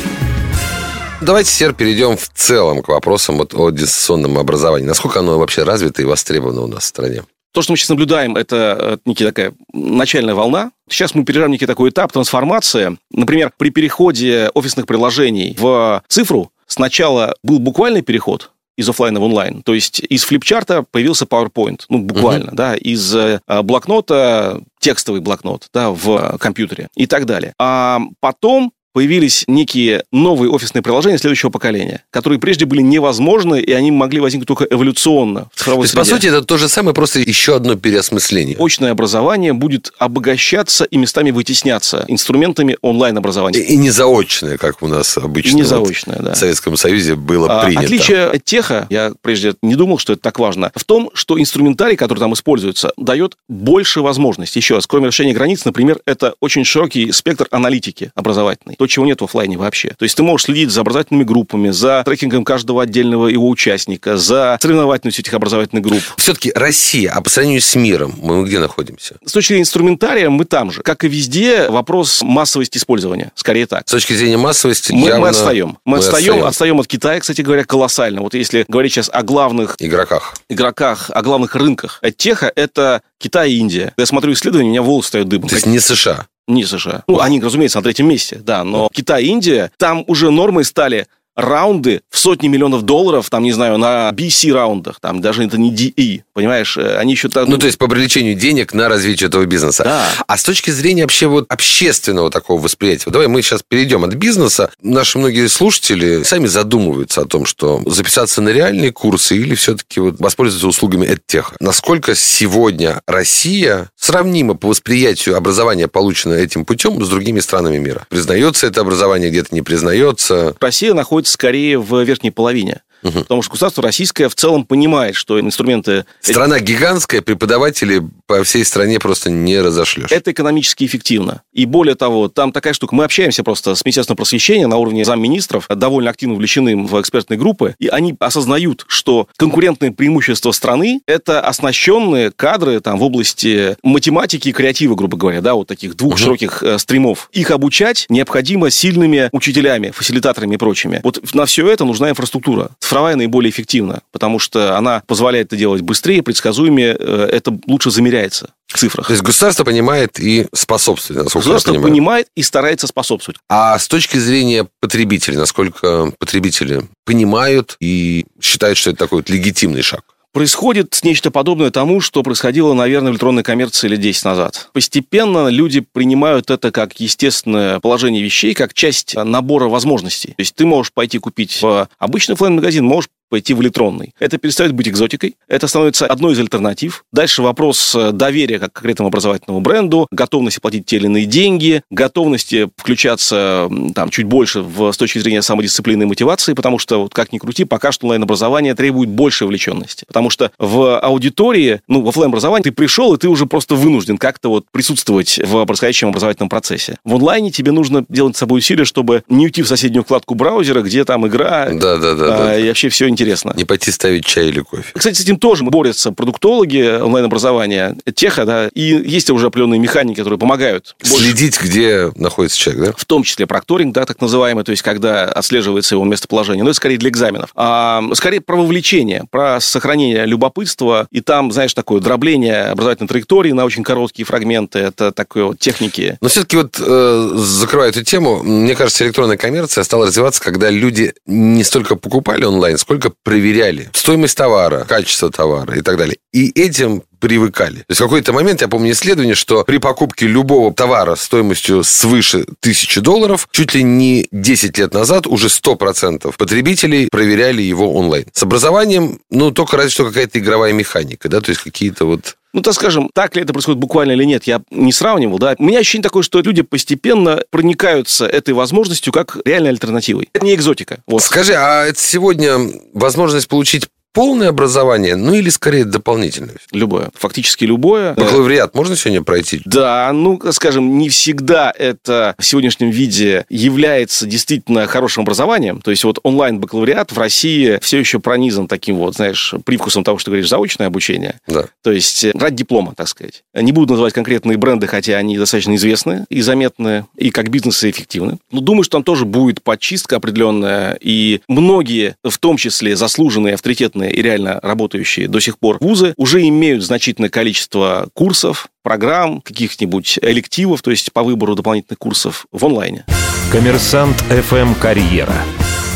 Давайте, 1.22 1.52
Сер, 1.52 1.74
перейдем 1.74 2.16
в 2.16 2.30
целом 2.30 2.82
к 2.82 2.88
вопросам 2.88 3.40
вот 3.40 3.54
о 3.54 3.72
дистанционном 3.72 4.38
образовании. 4.38 4.88
Насколько 4.88 5.20
оно 5.20 5.38
вообще 5.38 5.64
развито 5.64 6.02
и 6.02 6.06
востребовано 6.06 6.62
у 6.62 6.68
нас 6.68 6.84
в 6.84 6.88
стране? 6.88 7.24
То, 7.52 7.62
что 7.62 7.74
мы 7.74 7.78
сейчас 7.78 7.90
наблюдаем, 7.90 8.36
это 8.36 8.78
э, 8.80 8.98
некий 9.06 9.26
такая 9.26 9.54
начальная 9.74 10.36
волна. 10.36 10.72
Сейчас 10.88 11.16
мы 11.16 11.24
переживаем 11.24 11.52
некий 11.52 11.66
такой 11.66 11.90
этап 11.90 12.12
трансформации. 12.12 12.98
Например, 13.12 13.52
при 13.58 13.70
переходе 13.70 14.50
офисных 14.54 14.86
приложений 14.86 15.56
в 15.58 16.04
цифру 16.08 16.52
сначала 16.68 17.36
был 17.44 17.60
буквальный 17.60 18.02
переход, 18.02 18.52
из 18.80 18.88
офлайна 18.88 19.20
в 19.20 19.24
онлайн. 19.24 19.62
То 19.64 19.74
есть 19.74 20.00
из 20.00 20.24
флипчарта 20.24 20.84
появился 20.84 21.26
PowerPoint, 21.26 21.82
ну, 21.90 22.00
буквально, 22.00 22.52
uh-huh. 22.52 22.56
да, 22.56 22.76
из 22.76 23.14
э, 23.14 23.42
блокнота 23.64 24.62
текстовый 24.80 25.20
блокнот, 25.20 25.68
да, 25.74 25.90
в 25.90 26.38
компьютере 26.38 26.88
и 26.96 27.06
так 27.06 27.26
далее. 27.26 27.54
А 27.60 28.00
потом 28.22 28.72
появились 28.94 29.44
некие 29.48 30.04
новые 30.12 30.52
офисные 30.52 30.82
приложения 30.82 31.18
следующего 31.18 31.50
поколения, 31.50 32.04
которые 32.12 32.40
прежде 32.40 32.66
были 32.66 32.82
невозможны, 32.82 33.60
и 33.60 33.72
они 33.72 33.92
могли 33.92 34.20
возникнуть 34.20 34.48
только 34.48 34.66
эволюционно 34.70 35.50
в 35.54 35.60
цифровой 35.60 35.82
То 35.82 35.84
есть, 35.84 35.94
среде. 35.94 36.10
по 36.12 36.16
сути, 36.16 36.28
это 36.28 36.42
то 36.44 36.58
же 36.58 36.70
самое, 36.70 36.94
просто 36.94 37.20
еще 37.20 37.56
одно 37.56 37.76
переосмысление. 37.76 38.58
Очное 38.60 38.92
образование 38.92 39.54
будет 39.54 39.92
обогащаться 40.00 40.86
и 40.86 40.98
местами 40.98 41.32
вытесняться 41.32 42.06
инструментами 42.08 42.78
онлайн-образования. 42.82 43.60
И, 43.60 43.74
и 43.74 43.78
не 43.78 43.92
заочное, 43.92 44.58
как 44.58 44.82
у 44.82 44.88
нас 44.88 45.18
обычно 45.18 45.52
и 45.52 45.54
не 45.56 45.64
заочное, 45.64 46.18
вот 46.18 46.26
да. 46.26 46.34
в 46.34 46.38
Советском 46.38 46.76
Союзе 46.78 47.16
было 47.16 47.62
а, 47.62 47.66
принято. 47.66 47.86
Отличие 47.86 48.26
от 48.26 48.44
теха, 48.44 48.88
я 48.90 49.14
прежде 49.22 49.54
не 49.62 49.76
думал, 49.76 50.00
что 50.00 50.14
это 50.14 50.22
так 50.22 50.40
важно, 50.40 50.72
в 50.76 50.84
том, 50.84 51.12
что 51.14 51.40
инструментарий, 51.40 51.96
который 51.96 52.20
там 52.20 52.34
используется, 52.34 52.92
дает 52.98 53.38
больше 53.48 54.02
возможностей. 54.02 54.60
Еще 54.60 54.76
раз, 54.76 54.88
кроме 54.88 55.08
решения 55.08 55.34
границ, 55.34 55.66
например, 55.66 56.00
это 56.06 56.34
очень 56.40 56.64
широкий 56.64 57.12
спектр 57.12 57.48
аналитики 57.52 58.12
образовательной 58.16 58.76
то, 58.80 58.88
чего 58.88 59.06
нет 59.06 59.20
в 59.20 59.26
офлайне 59.26 59.58
вообще. 59.58 59.90
То 59.98 60.04
есть 60.04 60.16
ты 60.16 60.24
можешь 60.24 60.46
следить 60.46 60.72
за 60.72 60.82
образовательными 60.82 61.26
группами, 61.26 61.70
за 61.70 62.02
трекингом 62.06 62.46
каждого 62.46 62.82
отдельного 62.82 63.28
его 63.28 63.50
участника, 63.50 64.16
за 64.16 64.58
соревновательностью 64.62 65.22
этих 65.22 65.34
образовательных 65.34 65.84
групп. 65.84 66.02
Все-таки 66.16 66.54
Россия, 66.56 67.12
а 67.12 67.22
по 67.22 67.30
сравнению 67.30 67.62
с 67.62 67.76
миром, 67.76 68.16
мы 68.22 68.46
где 68.46 68.60
находимся? 68.60 69.18
С 69.26 69.34
точки 69.34 69.50
зрения 69.50 69.64
инструментария 69.64 70.30
мы 70.30 70.46
там 70.46 70.72
же. 70.72 70.82
Как 70.82 71.04
и 71.04 71.10
везде, 71.10 71.70
вопрос 71.70 72.22
массовости 72.22 72.78
использования. 72.78 73.34
Скорее 73.36 73.66
так. 73.66 73.84
С 73.86 73.92
точки 73.92 74.14
зрения 74.14 74.38
массовости 74.38 74.94
мы, 74.94 75.10
явно... 75.10 75.24
мы 75.24 75.28
отстаем. 75.28 75.68
Мы, 75.84 75.92
мы 75.92 75.98
отстаем, 75.98 76.34
отстаем, 76.36 76.46
отстаем 76.46 76.80
от 76.80 76.88
Китая, 76.88 77.20
кстати 77.20 77.42
говоря, 77.42 77.66
колоссально. 77.66 78.22
Вот 78.22 78.34
если 78.34 78.64
говорить 78.70 78.94
сейчас 78.94 79.10
о 79.12 79.24
главных... 79.24 79.76
Игроках. 79.80 80.36
Игроках, 80.48 81.12
о 81.14 81.22
главных 81.22 81.54
рынках. 81.56 82.02
Теха– 82.16 82.50
это 82.56 83.02
Китай 83.18 83.52
и 83.52 83.58
Индия. 83.58 83.94
Я 83.98 84.06
смотрю 84.06 84.32
исследования, 84.32 84.70
у 84.70 84.72
меня 84.72 84.82
волосы 84.82 85.10
стоят 85.10 85.28
дыбом. 85.28 85.50
То 85.50 85.56
есть 85.56 85.66
не 85.66 85.80
США? 85.80 86.28
Не 86.50 86.66
США. 86.66 87.04
Ну, 87.08 87.20
они, 87.20 87.40
разумеется, 87.40 87.78
на 87.78 87.84
третьем 87.84 88.10
месте, 88.10 88.42
да. 88.44 88.64
Но 88.64 88.90
Китай 88.92 89.24
и 89.24 89.28
Индия, 89.28 89.72
там 89.78 90.04
уже 90.08 90.32
нормой 90.32 90.66
стали 90.66 91.06
раунды 91.42 92.02
в 92.10 92.18
сотни 92.18 92.48
миллионов 92.48 92.84
долларов, 92.84 93.30
там, 93.30 93.44
не 93.44 93.52
знаю, 93.52 93.78
на 93.78 94.10
BC-раундах, 94.12 95.00
там 95.02 95.22
даже 95.22 95.44
это 95.44 95.58
не 95.58 95.74
DE, 95.74 96.24
понимаешь, 96.34 96.78
э, 96.78 96.98
они 96.98 97.14
еще... 97.14 97.30
Ну, 97.34 97.58
то 97.58 97.66
есть 97.66 97.78
по 97.78 97.88
привлечению 97.88 98.36
денег 98.36 98.74
на 98.74 98.90
развитие 98.90 99.28
этого 99.28 99.46
бизнеса. 99.46 99.84
Да. 99.84 100.06
А 100.28 100.38
с 100.38 100.44
точки 100.44 100.72
зрения 100.72 101.04
вообще 101.04 101.28
вот 101.28 101.46
общественного 101.50 102.30
такого 102.30 102.62
восприятия, 102.62 103.04
вот 103.06 103.14
давай 103.14 103.28
мы 103.28 103.42
сейчас 103.42 103.62
перейдем 103.68 104.04
от 104.04 104.14
бизнеса. 104.14 104.72
Наши 104.82 105.18
многие 105.18 105.48
слушатели 105.48 106.24
сами 106.24 106.48
задумываются 106.48 107.22
о 107.22 107.26
том, 107.26 107.46
что 107.46 107.82
записаться 107.86 108.42
на 108.42 108.50
реальные 108.50 108.92
курсы 108.92 109.36
или 109.38 109.56
все-таки 109.56 110.00
вот 110.00 110.20
воспользоваться 110.20 110.68
услугами 110.68 111.06
EdTech. 111.06 111.56
Насколько 111.60 112.16
сегодня 112.16 113.02
Россия 113.08 113.90
сравнима 113.96 114.56
по 114.56 114.70
восприятию 114.70 115.38
образования, 115.38 115.88
полученного 115.88 116.40
этим 116.40 116.66
путем, 116.66 117.04
с 117.04 117.10
другими 117.10 117.40
странами 117.40 117.78
мира? 117.78 118.06
Признается 118.10 118.68
это 118.68 118.82
образование, 118.82 119.30
где-то 119.30 119.54
не 119.54 119.62
признается? 119.62 120.56
Россия 120.60 120.94
находится 120.94 121.29
скорее 121.30 121.80
в 121.80 122.02
верхней 122.04 122.32
половине. 122.32 122.82
Угу. 123.04 123.20
Потому 123.22 123.42
что 123.42 123.52
государство 123.52 123.84
российское 123.84 124.30
в 124.30 124.36
целом 124.36 124.66
понимает, 124.66 125.16
что 125.16 125.40
инструменты... 125.40 126.06
Страна 126.22 126.60
гигантская, 126.60 127.22
преподаватели 127.22 128.02
по 128.26 128.44
всей 128.44 128.66
стране 128.66 129.00
просто 129.00 129.30
не 129.30 129.60
разошлешь. 129.60 130.12
Это 130.12 130.32
экономически 130.32 130.86
эффективно. 130.86 131.42
И 131.54 131.66
более 131.66 131.96
того, 131.96 132.28
там 132.28 132.52
такая 132.52 132.74
штука, 132.74 132.96
мы 132.96 133.04
общаемся 133.04 133.44
просто 133.44 133.76
с 133.76 133.86
Министерством 133.86 134.18
просвещения 134.18 134.68
на 134.68 134.78
уровне 134.78 135.06
замминистров, 135.06 135.68
довольно 135.70 136.10
активно 136.10 136.36
увлечены 136.36 136.76
в 136.86 137.00
экспертные 137.00 137.38
группы, 137.38 137.76
и 137.80 137.88
они 137.88 138.16
осознают, 138.20 138.86
что 138.88 139.28
конкурентное 139.38 139.92
преимущество 139.92 140.52
страны– 140.52 141.02
это 141.06 141.42
оснащенные 141.42 142.32
кадры 142.32 142.80
там, 142.80 143.00
в 143.00 143.04
области 143.04 143.78
математики 143.84 144.50
и 144.50 144.52
креатива, 144.52 144.96
грубо 144.96 145.18
говоря, 145.18 145.42
да, 145.42 145.56
вот 145.56 145.68
таких 145.68 145.96
двух 145.96 146.14
угу. 146.14 146.20
широких 146.20 146.64
э, 146.64 146.78
стримов. 146.78 147.30
Их 147.34 147.52
обучать 147.52 148.06
необходимо 148.10 148.70
сильными 148.70 149.30
учителями, 149.32 149.92
фасилитаторами 149.92 150.56
и 150.56 150.58
прочими. 150.58 151.02
Вот 151.04 151.34
на 151.34 151.46
все 151.46 151.68
это 151.70 151.86
нужна 151.86 152.10
инфраструктура 152.10 152.72
цифровая 152.90 153.16
наиболее 153.16 153.52
эффективна, 153.52 154.02
потому 154.12 154.40
что 154.40 154.76
она 154.76 155.04
позволяет 155.06 155.48
это 155.48 155.58
делать 155.58 155.82
быстрее, 155.82 156.24
предсказуемее, 156.24 156.98
э, 157.00 157.30
это 157.32 157.56
лучше 157.68 157.92
замеряется 157.92 158.50
в 158.66 158.80
цифрах. 158.80 159.06
То 159.06 159.14
есть 159.14 159.24
государство 159.24 159.64
понимает 159.64 160.20
и 160.20 160.48
способствует, 160.54 161.24
насколько 161.24 161.50
Государство 161.50 161.74
я 161.74 161.80
понимает 161.82 162.28
и 162.36 162.42
старается 162.42 162.88
способствовать. 162.88 163.40
А 163.48 163.78
с 163.78 163.88
точки 163.88 164.18
зрения 164.18 164.68
потребителей, 164.80 165.38
насколько 165.38 166.12
потребители 166.18 166.82
понимают 167.06 167.78
и 167.80 168.26
считают, 168.42 168.76
что 168.80 168.90
это 168.90 168.98
такой 168.98 169.20
вот 169.20 169.30
легитимный 169.30 169.84
шаг? 169.84 170.04
Происходит 170.40 170.98
нечто 171.04 171.32
подобное 171.32 171.70
тому, 171.70 172.00
что 172.00 172.24
происходило, 172.24 172.74
наверное, 172.74 173.10
в 173.10 173.16
электронной 173.16 173.44
коммерции 173.44 173.90
лет 173.90 174.00
10 174.00 174.24
назад. 174.24 174.70
Постепенно 174.72 175.50
люди 175.50 175.82
принимают 175.82 176.50
это 176.50 176.72
как 176.72 176.98
естественное 177.02 177.82
положение 177.82 178.24
вещей, 178.24 178.54
как 178.54 178.74
часть 178.74 179.16
набора 179.16 179.68
возможностей. 179.68 180.30
То 180.30 180.40
есть 180.40 180.56
ты 180.56 180.66
можешь 180.66 180.94
пойти 180.94 181.20
купить 181.20 181.62
в 181.62 181.90
обычный 182.00 182.36
офлайн-магазин, 182.36 182.86
можешь 182.86 183.10
пойти 183.30 183.54
в 183.54 183.62
электронный. 183.62 184.14
Это 184.20 184.38
перестает 184.38 184.74
быть 184.74 184.88
экзотикой, 184.88 185.36
это 185.48 185.68
становится 185.68 186.06
одной 186.08 186.34
из 186.34 186.40
альтернатив. 186.40 187.06
Дальше 187.12 187.42
вопрос 187.42 187.96
э, 187.96 188.12
доверия 188.12 188.60
как 188.60 188.74
к 188.74 188.76
конкретному 188.76 189.10
образовательному 189.10 189.62
бренду, 189.62 190.08
готовности 190.12 190.60
платить 190.60 190.86
те 190.86 190.98
или 190.98 191.06
иные 191.06 191.26
деньги, 191.26 191.84
готовности 191.90 192.70
включаться 192.78 193.70
там 193.94 194.10
чуть 194.10 194.26
больше 194.26 194.62
в, 194.62 194.92
с 194.92 194.98
точки 194.98 195.20
зрения 195.20 195.42
самодисциплины 195.42 196.04
и 196.04 196.06
мотивации, 196.06 196.54
потому 196.54 196.80
что, 196.80 197.04
вот 197.04 197.14
как 197.14 197.32
ни 197.32 197.38
крути, 197.38 197.66
пока 197.66 197.92
что 197.92 198.08
онлайн-образование 198.08 198.74
требует 198.76 199.10
большей 199.10 199.44
вовлеченности. 199.44 200.06
Потому 200.08 200.30
что 200.30 200.52
в 200.58 201.00
аудитории, 201.00 201.82
ну, 201.88 202.02
в 202.02 202.10
офлайн 202.10 202.30
образовании 202.30 202.64
ты 202.64 202.72
пришел, 202.72 203.14
и 203.14 203.18
ты 203.18 203.28
уже 203.28 203.46
просто 203.46 203.76
вынужден 203.76 204.18
как-то 204.18 204.50
вот 204.50 204.66
присутствовать 204.72 205.40
в 205.44 205.66
происходящем 205.66 206.10
образовательном 206.10 206.50
процессе. 206.50 206.98
В 207.04 207.16
онлайне 207.16 207.52
тебе 207.52 207.72
нужно 207.72 208.06
делать 208.10 208.36
с 208.36 208.40
собой 208.40 208.60
усилия, 208.60 208.86
чтобы 208.86 209.24
не 209.30 209.46
уйти 209.46 209.62
в 209.62 209.68
соседнюю 209.68 210.04
вкладку 210.04 210.36
браузера, 210.36 210.82
где 210.82 211.06
там 211.06 211.28
игра, 211.28 211.70
да, 211.72 211.98
да, 211.98 212.16
да, 212.16 212.36
а, 212.36 212.38
да. 212.46 212.60
и 212.60 212.68
вообще 212.68 212.90
все 212.90 213.08
интересно. 213.20 213.54
Не 213.56 213.66
пойти 213.66 213.92
ставить 213.92 214.26
чай 214.26 214.48
или 214.48 214.62
кофе. 214.62 214.92
Кстати, 214.94 215.16
с 215.18 215.22
этим 215.22 215.38
тоже 215.38 215.64
борются 215.64 216.12
продуктологи 216.12 217.02
онлайн-образования, 217.02 217.98
теха, 218.16 218.46
да, 218.46 218.70
и 218.74 218.82
есть 218.82 219.30
уже 219.30 219.48
определенные 219.48 219.80
механики, 219.80 220.18
которые 220.18 220.40
помогают. 220.40 220.96
больше. 221.00 221.26
Следить, 221.26 221.62
где 221.62 222.12
находится 222.16 222.58
человек, 222.58 222.86
да? 222.86 222.94
В 222.98 223.06
том 223.06 223.24
числе 223.24 223.46
прокторинг, 223.46 223.94
да, 223.94 224.06
так 224.06 224.22
называемый, 224.22 224.64
то 224.64 224.72
есть 224.72 224.84
когда 224.84 225.26
отслеживается 225.26 225.96
его 225.96 226.06
местоположение. 226.06 226.64
Но 226.64 226.70
это 226.70 226.78
скорее 226.78 226.98
для 226.98 227.10
экзаменов. 227.10 227.52
А 227.56 228.02
скорее 228.14 228.42
про 228.42 228.56
вовлечение, 228.56 229.26
про 229.30 229.60
сохранение 229.60 230.26
любопытства. 230.26 231.08
И 231.12 231.22
там, 231.22 231.52
знаешь, 231.52 231.74
такое 231.74 232.02
дробление 232.02 232.66
образовательной 232.66 233.08
траектории 233.08 233.52
на 233.52 233.66
очень 233.66 233.84
короткие 233.84 234.26
фрагменты. 234.26 234.80
Это 234.80 235.12
такое 235.12 235.46
вот 235.46 235.60
техники. 235.60 236.18
Но 236.22 236.30
все-таки 236.30 236.58
вот 236.58 236.78
э, 236.80 237.32
закрывая 237.36 237.90
эту 237.90 238.04
тему, 238.04 238.42
мне 238.44 238.76
кажется, 238.76 239.06
электронная 239.06 239.38
коммерция 239.38 239.84
стала 239.84 240.08
развиваться, 240.08 240.42
когда 240.42 240.70
люди 240.70 241.14
не 241.26 241.64
столько 241.64 241.96
покупали 241.96 242.46
онлайн, 242.46 242.78
сколько 242.78 243.09
проверяли 243.24 243.90
стоимость 243.94 244.38
товара, 244.38 244.86
качество 244.86 245.32
товара 245.32 245.78
и 245.78 245.82
так 245.82 245.98
далее. 245.98 246.18
И 246.32 246.50
этим 246.60 247.04
привыкали. 247.20 247.80
То 247.80 247.86
есть 247.90 248.02
в 248.02 248.04
какой-то 248.04 248.34
момент, 248.34 248.62
я 248.62 248.68
помню 248.68 248.92
исследование, 248.92 249.36
что 249.36 249.64
при 249.64 249.78
покупке 249.78 250.26
любого 250.26 250.74
товара 250.74 251.16
стоимостью 251.16 251.84
свыше 251.84 252.46
тысячи 252.60 253.02
долларов, 253.02 253.48
чуть 253.52 253.74
ли 253.74 253.84
не 253.84 254.28
10 254.32 254.78
лет 254.78 254.94
назад 254.94 255.28
уже 255.28 255.48
100% 255.48 256.34
потребителей 256.38 257.10
проверяли 257.12 257.62
его 257.62 257.94
онлайн. 257.94 258.26
С 258.34 258.44
образованием, 258.44 259.20
ну, 259.30 259.52
только 259.52 259.78
разве 259.78 259.92
что 259.92 260.06
какая-то 260.06 260.40
игровая 260.40 260.74
механика, 260.74 261.30
да, 261.30 261.42
то 261.42 261.50
есть 261.50 261.62
какие-то 261.62 262.06
вот 262.06 262.36
Ну, 262.54 262.62
так 262.62 262.74
скажем, 262.74 263.10
так 263.14 263.36
ли 263.36 263.44
это 263.44 263.54
происходит 263.54 263.80
буквально 263.80 264.14
или 264.14 264.24
нет, 264.24 264.46
я 264.46 264.62
не 264.72 264.92
сравнивал, 264.92 265.38
да. 265.38 265.56
У 265.60 265.64
меня 265.64 265.80
ощущение 265.80 266.04
такое, 266.04 266.24
что 266.24 266.42
люди 266.42 266.64
постепенно 266.64 267.42
проникаются 267.52 268.26
этой 268.26 268.54
возможностью 268.54 269.14
как 269.14 269.38
реальной 269.46 269.70
альтернативой. 269.70 270.30
Это 270.34 270.46
не 270.46 270.56
экзотика. 270.56 271.00
Вот. 271.06 271.22
Скажи, 271.22 271.54
а 271.54 271.86
это 271.86 272.00
сегодня 272.00 272.58
возможность 272.94 273.48
получить 273.48 273.88
полное 274.14 274.50
образование, 274.50 275.16
ну 275.16 275.34
или 275.34 275.50
скорее 275.50 275.86
дополнительное? 275.86 276.56
Любое. 276.72 277.10
Фактически 277.16 277.66
любое. 277.66 278.14
Бакалавриат 278.14 278.76
можно 278.76 278.96
сегодня 278.96 279.24
пройти? 279.24 279.62
Да, 279.66 280.12
ну, 280.14 280.40
скажем, 280.52 280.98
не 280.98 281.10
всегда 281.10 281.74
это 281.76 282.36
в 282.38 282.46
сегодняшнем 282.46 282.90
виде 282.92 283.46
является 283.50 284.26
действительно 284.26 284.88
хорошим 284.88 285.24
образованием. 285.24 285.82
То 285.82 285.92
есть 285.92 286.04
вот 286.04 286.20
онлайн-бакалавриат 286.24 287.12
в 287.12 287.18
России 287.18 287.80
все 287.82 288.00
еще 288.00 288.20
пронизан 288.20 288.68
таким 288.68 288.98
вот, 288.98 289.16
знаешь, 289.16 289.54
привкусом 289.66 290.04
того, 290.04 290.18
что 290.18 290.32
говоришь, 290.32 290.50
заочное 290.50 290.88
обучение. 290.88 291.40
Да. 291.48 291.66
То 291.84 291.92
есть 291.92 292.24
э, 292.24 292.32
ради 292.34 292.60
диплома, 292.60 292.94
так 292.96 293.08
сказать. 293.08 293.44
Не 293.54 293.72
буду 293.72 293.94
называть 293.94 294.14
конкретные 294.14 294.58
бренды, 294.58 294.88
хотя 294.88 295.16
они 295.18 295.38
достаточно 295.38 295.76
известны 295.76 296.26
и 296.30 296.42
заметны, 296.42 297.06
и 297.18 297.32
как 297.32 297.50
бизнес 297.50 297.84
и 297.84 297.90
эффективны. 297.90 298.38
Но 298.52 298.60
думаю, 298.62 298.84
что 298.84 298.98
там 298.98 299.04
тоже 299.04 299.26
будет 299.26 299.64
подчистка 299.64 300.18
определенная, 300.18 300.98
и 301.00 301.42
многие, 301.48 302.16
в 302.24 302.38
том 302.38 302.58
числе 302.58 302.96
заслуженные, 302.96 303.56
авторитетные 303.56 303.99
и 304.04 304.22
реально 304.22 304.60
работающие 304.62 305.28
до 305.28 305.40
сих 305.40 305.60
пор 305.60 305.78
вузы, 305.80 306.14
уже 306.18 306.48
имеют 306.48 306.84
значительное 306.84 307.30
количество 307.30 308.10
курсов, 308.14 308.68
программ, 308.84 309.42
каких-нибудь 309.42 310.20
элективов, 310.22 310.82
то 310.82 310.92
есть 310.92 311.12
по 311.14 311.24
выбору 311.24 311.56
дополнительных 311.56 312.00
курсов 312.00 312.46
в 312.52 312.66
онлайне. 312.66 313.06
Коммерсант 313.52 314.24
FM 314.30 314.80
Карьера. 314.80 315.36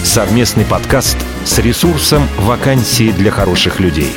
Совместный 0.03 0.65
подкаст 0.65 1.17
с 1.45 1.59
ресурсом 1.59 2.27
«Вакансии 2.37 3.11
для 3.11 3.31
хороших 3.31 3.79
людей». 3.79 4.11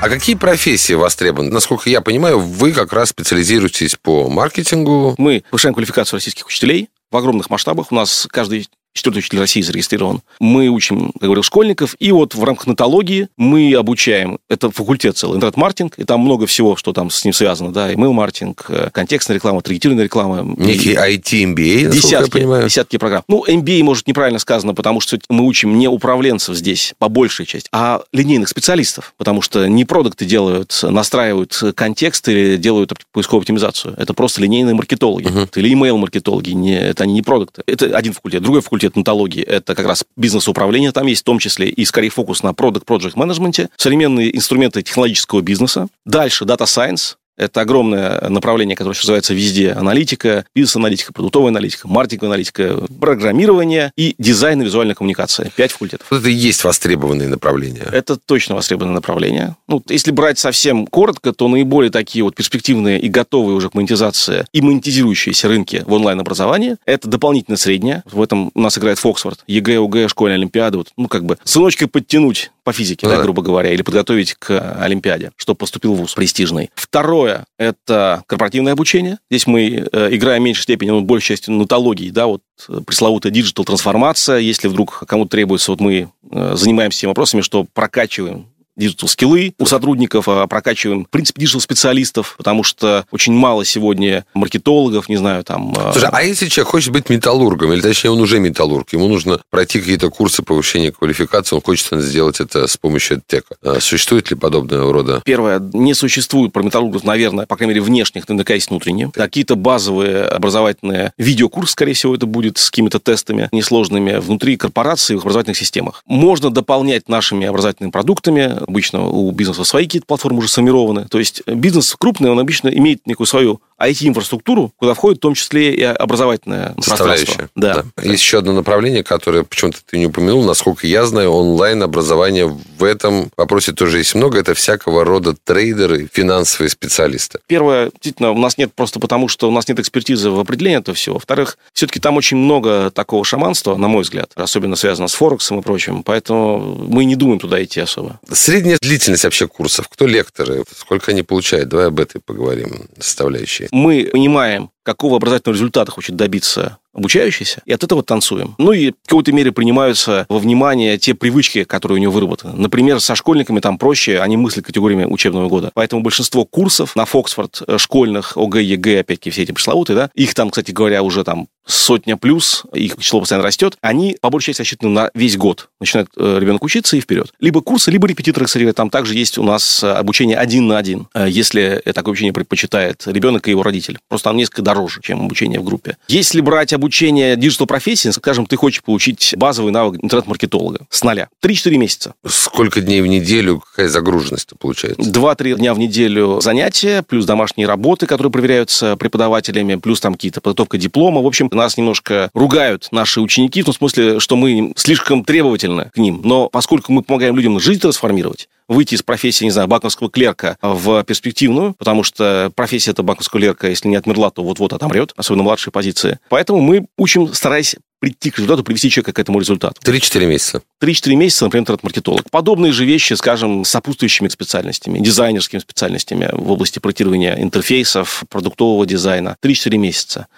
А 0.00 0.08
какие 0.08 0.36
профессии 0.36 0.92
востребованы? 0.92 1.50
Насколько 1.50 1.90
я 1.90 2.00
понимаю, 2.00 2.38
вы 2.38 2.70
как 2.72 2.92
раз 2.92 3.08
специализируетесь 3.08 3.96
по 3.96 4.28
маркетингу. 4.28 5.16
Мы 5.18 5.42
повышаем 5.50 5.74
квалификацию 5.74 6.18
российских 6.18 6.46
учителей 6.46 6.88
в 7.10 7.16
огромных 7.16 7.50
масштабах. 7.50 7.90
У 7.90 7.96
нас 7.96 8.28
каждый 8.30 8.68
четвертый 8.98 9.18
учитель 9.20 9.38
России 9.38 9.62
зарегистрирован. 9.62 10.22
Мы 10.40 10.68
учим, 10.68 11.12
как 11.12 11.22
говорил, 11.22 11.42
школьников, 11.42 11.96
и 11.98 12.12
вот 12.12 12.34
в 12.34 12.44
рамках 12.44 12.66
нотологии 12.66 13.28
мы 13.36 13.72
обучаем, 13.74 14.38
это 14.48 14.70
факультет 14.70 15.16
целый, 15.16 15.36
интернет-маркетинг, 15.36 15.94
и 15.98 16.04
там 16.04 16.20
много 16.20 16.46
всего, 16.46 16.76
что 16.76 16.92
там 16.92 17.10
с 17.10 17.24
ним 17.24 17.32
связано, 17.32 17.72
да, 17.72 17.92
email-маркетинг, 17.92 18.66
э, 18.68 18.90
контекстная 18.92 19.36
реклама, 19.36 19.62
таргетированная 19.62 20.04
реклама. 20.04 20.42
Некий 20.56 20.94
IT-MBA, 20.94 21.82
я 21.82 21.90
Десятки, 21.90 22.30
понимаю. 22.30 22.64
десятки 22.68 22.98
программ. 22.98 23.22
Ну, 23.28 23.44
MBA, 23.46 23.82
может, 23.82 24.06
неправильно 24.06 24.38
сказано, 24.38 24.74
потому 24.74 25.00
что 25.00 25.18
мы 25.28 25.44
учим 25.44 25.78
не 25.78 25.88
управленцев 25.88 26.56
здесь, 26.56 26.94
по 26.98 27.08
большей 27.08 27.46
части, 27.46 27.68
а 27.72 28.02
линейных 28.12 28.48
специалистов, 28.48 29.14
потому 29.16 29.42
что 29.42 29.66
не 29.68 29.84
продукты 29.84 30.24
делают, 30.24 30.78
настраивают 30.82 31.60
контекст 31.74 32.28
или 32.28 32.56
делают 32.56 32.92
поисковую 33.12 33.42
оптимизацию. 33.42 33.94
Это 33.96 34.14
просто 34.14 34.40
линейные 34.42 34.74
маркетологи 34.74 35.28
или 35.54 35.72
email-маркетологи, 35.72 36.50
не, 36.50 36.78
это 36.78 37.04
они 37.04 37.14
не 37.14 37.22
продукты. 37.22 37.62
Это 37.66 37.96
один 37.96 38.12
факультет. 38.12 38.42
Другой 38.42 38.60
факультет 38.62 38.87
Нетологии– 38.96 39.42
это 39.44 39.74
как 39.74 39.86
раз 39.86 40.04
бизнес-управление, 40.16 40.92
там 40.92 41.06
есть 41.06 41.22
в 41.22 41.24
том 41.24 41.38
числе 41.38 41.68
и 41.68 41.84
скорее 41.84 42.10
фокус 42.10 42.42
на 42.42 42.54
product-project 42.54 43.16
менеджменте, 43.16 43.68
современные 43.76 44.34
инструменты 44.36 44.82
технологического 44.82 45.40
бизнеса. 45.40 45.88
Дальше 46.04 46.44
Data 46.44 46.64
Science, 46.64 47.16
это 47.38 47.60
огромное 47.60 48.28
направление, 48.28 48.76
которое 48.76 48.94
сейчас 48.94 49.04
называется 49.04 49.32
везде. 49.32 49.72
Аналитика, 49.72 50.44
бизнес-аналитика, 50.54 51.12
продуктовая 51.12 51.50
аналитика, 51.50 51.88
маркетинговая 51.88 52.34
аналитика, 52.34 52.76
программирование 53.00 53.92
и 53.96 54.14
дизайн 54.18 54.60
и 54.60 54.64
визуальная 54.64 54.94
коммуникация. 54.94 55.50
Пять 55.56 55.72
факультетов. 55.72 56.12
Это 56.12 56.28
и 56.28 56.32
есть 56.32 56.62
востребованные 56.64 57.28
направления. 57.28 57.86
Это 57.92 58.16
точно 58.16 58.56
востребованное 58.56 58.96
направление. 58.96 59.56
Ну, 59.68 59.82
если 59.88 60.10
брать 60.10 60.38
совсем 60.38 60.86
коротко, 60.86 61.32
то 61.32 61.48
наиболее 61.48 61.90
такие 61.90 62.24
вот 62.24 62.34
перспективные 62.34 63.00
и 63.00 63.08
готовые 63.08 63.56
уже 63.56 63.70
к 63.70 63.74
монетизации 63.74 64.44
и 64.52 64.60
монетизирующиеся 64.60 65.48
рынки 65.48 65.84
в 65.86 65.92
онлайн-образовании– 65.92 66.76
это 66.84 67.08
дополнительно 67.08 67.56
среднее. 67.56 68.02
В 68.10 68.20
этом 68.20 68.50
у 68.54 68.60
нас 68.60 68.76
играет 68.76 68.98
Фоксфорд, 68.98 69.40
ЕГЭ, 69.46 69.78
ОГЭ, 69.78 70.08
школьная 70.08 70.36
олимпиада. 70.36 70.78
Вот, 70.78 70.88
ну, 70.96 71.06
как 71.06 71.24
бы 71.24 71.38
сыночка 71.44 71.88
подтянуть 71.88 72.50
по 72.68 72.72
физике, 72.74 73.06
Ну 73.06 73.12
да, 73.12 73.16
да. 73.16 73.22
грубо 73.22 73.40
говоря, 73.40 73.72
или 73.72 73.80
подготовить 73.80 74.34
к 74.34 74.76
Олимпиаде, 74.78 75.30
чтобы 75.36 75.56
поступил 75.56 75.94
в 75.94 76.00
ВУЗ 76.00 76.12
престижный. 76.12 76.70
Второе– 76.74 77.46
это 77.58 78.22
корпоративное 78.26 78.74
обучение. 78.74 79.20
Здесь 79.30 79.46
мы 79.46 79.88
э, 79.90 80.08
играем 80.14 80.42
в 80.42 80.44
меньшей 80.44 80.64
степени, 80.64 80.90
ну, 80.90 81.00
большей 81.00 81.28
частью 81.28 81.54
Нетологии, 81.54 82.10
да, 82.10 82.26
вот 82.26 82.42
э, 82.68 82.80
пресловутая 82.86 83.32
digital-трансформация. 83.32 84.36
Если 84.40 84.68
вдруг 84.68 85.02
кому-то 85.08 85.30
требуется, 85.30 85.70
вот 85.70 85.80
мы 85.80 86.10
э, 86.30 86.52
занимаемся 86.56 87.00
теми 87.00 87.08
вопросами, 87.08 87.40
что 87.40 87.64
прокачиваем 87.72 88.48
digital-скиллы 88.78 89.54
у 89.58 89.66
сотрудников, 89.66 90.28
а 90.28 90.46
прокачиваем, 90.46 91.04
в 91.04 91.10
принципе, 91.10 91.42
digital-специалистов, 91.42 92.34
потому 92.38 92.62
что 92.62 93.04
очень 93.10 93.32
мало 93.34 93.64
сегодня 93.64 94.24
маркетологов, 94.34 95.08
не 95.08 95.16
знаю, 95.16 95.44
там... 95.44 95.72
э, 95.72 95.92
Слушай, 95.92 96.08
а 96.12 96.22
если 96.22 96.46
человек 96.46 96.70
хочет 96.70 96.92
быть 96.92 97.10
металлургом, 97.10 97.72
или 97.72 97.80
точнее 97.80 98.10
он 98.10 98.20
уже 98.20 98.38
металлург, 98.40 98.92
ему 98.92 99.08
нужно 99.08 99.40
пройти 99.50 99.80
какие-то 99.80 100.10
курсы 100.10 100.42
повышения 100.42 100.92
квалификации, 100.92 101.56
он 101.56 101.62
хочет 101.62 101.88
сделать 102.02 102.40
это 102.40 102.66
с 102.66 102.76
помощью 102.76 103.22
EdTech 103.26 103.49
а. 103.49 103.56
Существует 103.80 104.30
ли 104.30 104.36
подобного 104.36 104.92
рода? 104.92 105.22
Первое, 105.24 105.60
не 105.72 105.94
существует 105.94 106.52
про 106.52 106.62
металлургов, 106.62 107.04
наверное, 107.04 107.46
по 107.46 107.56
крайней 107.56 107.74
мере, 107.74 107.82
внешних, 107.84 108.28
наверняка 108.28 108.54
есть 108.54 108.70
внутренние. 108.70 109.10
Какие-то 109.10 109.56
базовые 109.56 110.24
образовательные 110.24 111.12
видеокурсы, 111.18 111.72
скорее 111.72 111.94
всего, 111.94 112.14
это 112.14 112.26
будет 112.26 112.58
с 112.58 112.70
какими-то 112.70 113.00
тестами 113.00 113.48
несложными 113.52 114.18
внутри 114.18 114.56
корпораций 114.56 115.16
в 115.16 115.20
образовательных 115.20 115.56
системах. 115.58 116.02
Можно 116.06 116.50
дополнять 116.50 117.08
нашими 117.08 117.46
образовательными 117.46 117.90
продуктами. 117.90 118.58
Обычно 118.68 119.08
у 119.08 119.30
бизнеса 119.30 119.64
свои 119.64 119.86
какие-то 119.86 120.06
платформы 120.06 120.40
уже 120.40 120.48
сформированы. 120.48 121.06
То 121.06 121.18
есть 121.18 121.42
бизнес 121.46 121.96
крупный, 121.98 122.30
он 122.30 122.38
обычно 122.38 122.68
имеет 122.68 123.06
некую 123.06 123.26
свою 123.26 123.62
IT-инфраструктуру, 123.80 124.72
куда 124.76 124.94
входит 124.94 125.18
в 125.18 125.22
том 125.22 125.34
числе 125.34 125.74
и 125.74 125.82
образовательное 125.82 126.74
Составляющая. 126.80 127.26
пространство. 127.26 127.52
Да. 127.54 127.84
Есть 128.02 128.22
еще 128.22 128.38
одно 128.38 128.52
направление, 128.52 129.04
которое 129.04 129.44
почему-то 129.44 129.78
ты 129.86 129.98
не 129.98 130.06
упомянул. 130.06 130.44
Насколько 130.44 130.86
я 130.86 131.06
знаю, 131.06 131.30
онлайн-образование 131.30 132.46
в 132.46 132.84
этом 132.84 133.30
вопросе 133.36 133.72
тоже 133.72 133.98
есть 133.98 134.14
много. 134.14 134.38
Это 134.38 134.54
всякого 134.54 135.04
рода 135.04 135.36
трейдеры, 135.44 136.08
финансовые 136.12 136.70
специалисты. 136.70 137.38
Первое, 137.46 137.90
действительно, 137.90 138.32
у 138.32 138.38
нас 138.38 138.58
нет 138.58 138.72
просто 138.74 139.00
потому, 139.00 139.28
что 139.28 139.48
у 139.48 139.52
нас 139.52 139.68
нет 139.68 139.78
экспертизы 139.78 140.30
в 140.30 140.38
определении 140.38 140.78
этого 140.78 140.94
всего. 140.94 141.14
Во-вторых, 141.14 141.58
все-таки 141.72 142.00
там 142.00 142.16
очень 142.16 142.36
много 142.36 142.90
такого 142.90 143.24
шаманства, 143.24 143.76
на 143.76 143.88
мой 143.88 144.02
взгляд, 144.02 144.32
особенно 144.34 144.76
связано 144.76 145.08
с 145.08 145.14
Форексом 145.14 145.60
и 145.60 145.62
прочим, 145.62 146.02
поэтому 146.02 146.58
мы 146.88 147.04
не 147.04 147.16
думаем 147.16 147.38
туда 147.38 147.62
идти 147.62 147.80
особо. 147.80 148.18
Средняя 148.30 148.78
длительность 148.80 149.24
вообще 149.24 149.46
курсов. 149.46 149.88
Кто 149.88 150.06
лекторы? 150.06 150.64
Сколько 150.76 151.12
они 151.12 151.22
получают? 151.22 151.68
Давай 151.68 151.86
об 151.86 152.00
этой 152.00 152.20
поговорим, 152.20 152.88
составляющие. 152.98 153.67
Мы 153.72 154.08
понимаем 154.10 154.70
какого 154.82 155.16
образовательного 155.16 155.54
результата 155.56 155.90
хочет 155.90 156.16
добиться 156.16 156.78
обучающийся, 156.98 157.62
и 157.64 157.72
от 157.72 157.82
этого 157.82 158.02
танцуем. 158.02 158.54
Ну 158.58 158.72
и 158.72 158.90
в 158.90 159.08
какой-то 159.08 159.32
мере 159.32 159.52
принимаются 159.52 160.26
во 160.28 160.38
внимание 160.38 160.98
те 160.98 161.14
привычки, 161.14 161.64
которые 161.64 161.96
у 161.96 162.00
него 162.00 162.12
выработаны. 162.12 162.54
Например, 162.56 163.00
со 163.00 163.14
школьниками 163.14 163.60
там 163.60 163.78
проще, 163.78 164.20
они 164.20 164.36
мыслят 164.36 164.66
категориями 164.66 165.04
учебного 165.04 165.48
года. 165.48 165.70
Поэтому 165.74 166.02
большинство 166.02 166.44
курсов 166.44 166.96
на 166.96 167.04
Фоксфорд 167.04 167.62
э, 167.66 167.78
школьных, 167.78 168.36
ОГЭ, 168.36 168.62
ЕГЭ, 168.62 169.00
опять-таки 169.00 169.30
все 169.30 169.42
эти 169.42 169.52
пресловутые, 169.52 169.96
да, 169.96 170.10
их 170.14 170.34
там, 170.34 170.50
кстати 170.50 170.70
говоря, 170.70 171.02
уже 171.02 171.24
там 171.24 171.48
сотня 171.66 172.16
плюс, 172.16 172.64
их 172.72 172.96
число 172.98 173.20
постоянно 173.20 173.44
растет, 173.44 173.76
они 173.82 174.16
по 174.20 174.30
большей 174.30 174.48
части 174.48 174.62
рассчитаны 174.62 174.90
на 174.90 175.10
весь 175.14 175.36
год. 175.36 175.68
Начинает 175.80 176.08
э, 176.16 176.38
ребенок 176.40 176.64
учиться 176.64 176.96
и 176.96 177.00
вперед. 177.00 177.32
Либо 177.40 177.60
курсы, 177.60 177.90
либо 177.90 178.08
репетиторы, 178.08 178.46
кстати, 178.46 178.72
там 178.72 178.90
также 178.90 179.14
есть 179.14 179.38
у 179.38 179.42
нас 179.42 179.82
э, 179.84 179.90
обучение 179.90 180.36
один 180.36 180.66
на 180.66 180.78
один, 180.78 181.08
если 181.14 181.82
такое 181.84 182.12
обучение 182.12 182.32
предпочитает 182.32 183.02
ребенок 183.06 183.48
и 183.48 183.50
его 183.50 183.62
родитель. 183.62 183.98
Просто 184.08 184.30
оно 184.30 184.38
несколько 184.38 184.62
дороже, 184.62 185.00
чем 185.02 185.24
обучение 185.24 185.60
в 185.60 185.64
группе. 185.64 185.96
Если 186.08 186.40
брать 186.40 186.72
обучение 186.72 186.87
обучение 186.88 187.36
digital-профессии, 187.36 188.08
скажем, 188.08 188.46
ты 188.46 188.56
хочешь 188.56 188.82
получить 188.82 189.34
базовый 189.36 189.72
навык 189.72 189.98
интернет-маркетолога 190.02 190.86
с 190.88 191.04
нуля. 191.04 191.28
3-4 191.44 191.76
месяца. 191.76 192.14
Сколько 192.26 192.80
дней 192.80 193.02
в 193.02 193.06
неделю, 193.06 193.60
какая 193.60 193.88
загруженность 193.88 194.52
получается? 194.58 195.02
2-3 195.02 195.56
дня 195.56 195.74
в 195.74 195.78
неделю 195.78 196.40
занятия, 196.40 197.02
плюс 197.02 197.26
домашние 197.26 197.66
работы, 197.66 198.06
которые 198.06 198.32
проверяются 198.32 198.96
преподавателями, 198.96 199.74
плюс 199.74 200.00
там 200.00 200.14
какие-то 200.14 200.40
подготовка 200.40 200.78
диплома. 200.78 201.20
В 201.20 201.26
общем, 201.26 201.50
нас 201.52 201.76
немножко 201.76 202.30
ругают 202.32 202.88
наши 202.90 203.20
ученики, 203.20 203.60
в 203.60 203.66
том 203.66 203.74
смысле, 203.74 204.18
что 204.18 204.36
мы 204.36 204.72
слишком 204.74 205.24
требовательны 205.24 205.90
к 205.94 205.98
ним. 205.98 206.22
Но 206.24 206.48
поскольку 206.48 206.92
мы 206.92 207.02
помогаем 207.02 207.36
людям 207.36 207.60
жизнь 207.60 207.80
трансформировать, 207.80 208.48
выйти 208.68 208.94
из 208.94 209.02
профессии, 209.02 209.44
не 209.44 209.50
знаю, 209.50 209.66
банковского 209.66 210.10
клерка 210.10 210.56
в 210.62 211.02
перспективную, 211.04 211.74
потому 211.74 212.02
что 212.02 212.52
профессия 212.54 212.90
это 212.90 213.02
банковского 213.02 213.40
клерка, 213.40 213.68
если 213.68 213.88
не 213.88 213.96
отмерла, 213.96 214.30
то 214.30 214.42
вот-вот 214.42 214.72
отомрет, 214.72 215.12
особенно 215.16 215.42
младшие 215.42 215.72
позиции. 215.72 216.18
Поэтому 216.28 216.60
мы 216.60 216.86
учим, 216.96 217.32
стараясь 217.32 217.76
прийти 218.00 218.30
к 218.30 218.36
результату, 218.36 218.62
привести 218.62 218.90
человека 218.90 219.12
к 219.12 219.18
этому 219.18 219.40
результату. 219.40 219.80
3-4 219.82 220.26
месяца. 220.26 220.62
3-4 220.80 221.14
месяца, 221.16 221.44
например, 221.44 221.62
интернет-маркетолог. 221.62 222.30
Подобные 222.30 222.72
же 222.72 222.84
вещи, 222.84 223.14
скажем, 223.14 223.64
с 223.64 223.70
сопутствующими 223.70 224.28
специальностями, 224.28 225.00
дизайнерскими 225.00 225.58
специальностями 225.58 226.28
в 226.32 226.52
области 226.52 226.78
проектирования 226.78 227.34
интерфейсов, 227.42 228.22
продуктового 228.28 228.86
дизайна. 228.86 229.36
3-4 229.42 229.76
месяца. 229.78 230.28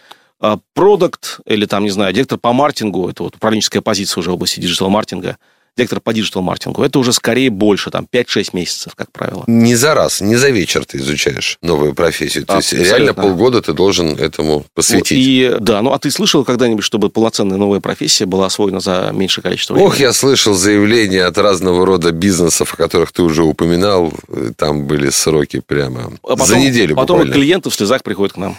А 0.41 0.59
продукт 0.73 1.41
или 1.45 1.67
там, 1.67 1.85
не 1.85 1.91
знаю, 1.91 2.15
директор 2.15 2.39
по 2.39 2.55
маркетингу, 2.55 3.11
это 3.11 3.25
вот 3.25 3.37
управленческая 3.37 3.83
позиция 3.83 4.21
уже 4.21 4.31
в 4.31 4.35
области 4.35 4.61
digital-маркетинга– 4.61 5.37
лектор 5.81 6.01
по 6.01 6.13
digital-маркетингу, 6.13 6.83
это 6.83 6.99
уже 6.99 7.13
скорее 7.13 7.51
больше, 7.51 7.91
там, 7.91 8.07
5-6 8.13 8.51
месяцев, 8.53 8.95
как 8.95 9.11
правило. 9.11 9.45
Не 9.47 9.75
за 9.75 9.95
раз, 9.95 10.21
не 10.21 10.37
за 10.37 10.51
вечер 10.51 10.85
ты 10.85 10.99
изучаешь 10.99 11.59
новую 11.63 11.95
профессию. 11.95 12.45
То 12.47 12.57
есть 12.57 12.73
реально 12.73 13.15
полгода 13.15 13.63
ты 13.63 13.73
должен 13.73 14.17
этому 14.19 14.65
посвятить. 14.75 15.19
И, 15.19 15.57
да, 15.61 15.83
ну 15.83 15.93
а 15.93 15.99
ты 15.99 16.11
слышал 16.11 16.45
когда-нибудь, 16.45 16.85
чтобы 16.85 17.11
полноценная 17.11 17.57
новая 17.57 17.81
профессия 17.81 18.27
была 18.27 18.47
освоена 18.47 18.81
за 18.81 19.11
меньшее 19.13 19.43
количество 19.43 19.75
времени? 19.75 19.89
Ох, 19.89 19.99
я 19.99 20.13
слышал 20.13 20.55
заявления 20.55 21.25
от 21.25 21.39
разного 21.39 21.87
рода 21.87 22.13
бизнесов, 22.13 22.75
о 22.75 22.77
которых 22.77 23.13
ты 23.13 23.23
уже 23.23 23.43
упоминал. 23.43 24.13
Там 24.57 24.85
были 24.87 25.11
сроки 25.11 25.63
прямо 25.67 26.13
а 26.23 26.37
потом, 26.37 26.47
за 26.47 26.59
неделю 26.59 26.95
Потом 26.95 27.19
буквально. 27.19 27.35
клиенты 27.35 27.71
в 27.71 27.75
слезах 27.75 28.03
приходят 28.03 28.35
к 28.35 28.37
нам. 28.37 28.57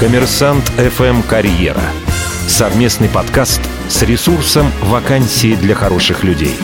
Коммерсант 0.00 0.64
FM 0.76 1.22
Карьера. 1.28 1.82
Совместный 2.46 3.08
подкаст 3.08 3.60
с 3.88 4.02
ресурсом 4.02 4.70
«Вакансии 4.82 5.54
для 5.54 5.74
хороших 5.74 6.22
людей». 6.22 6.54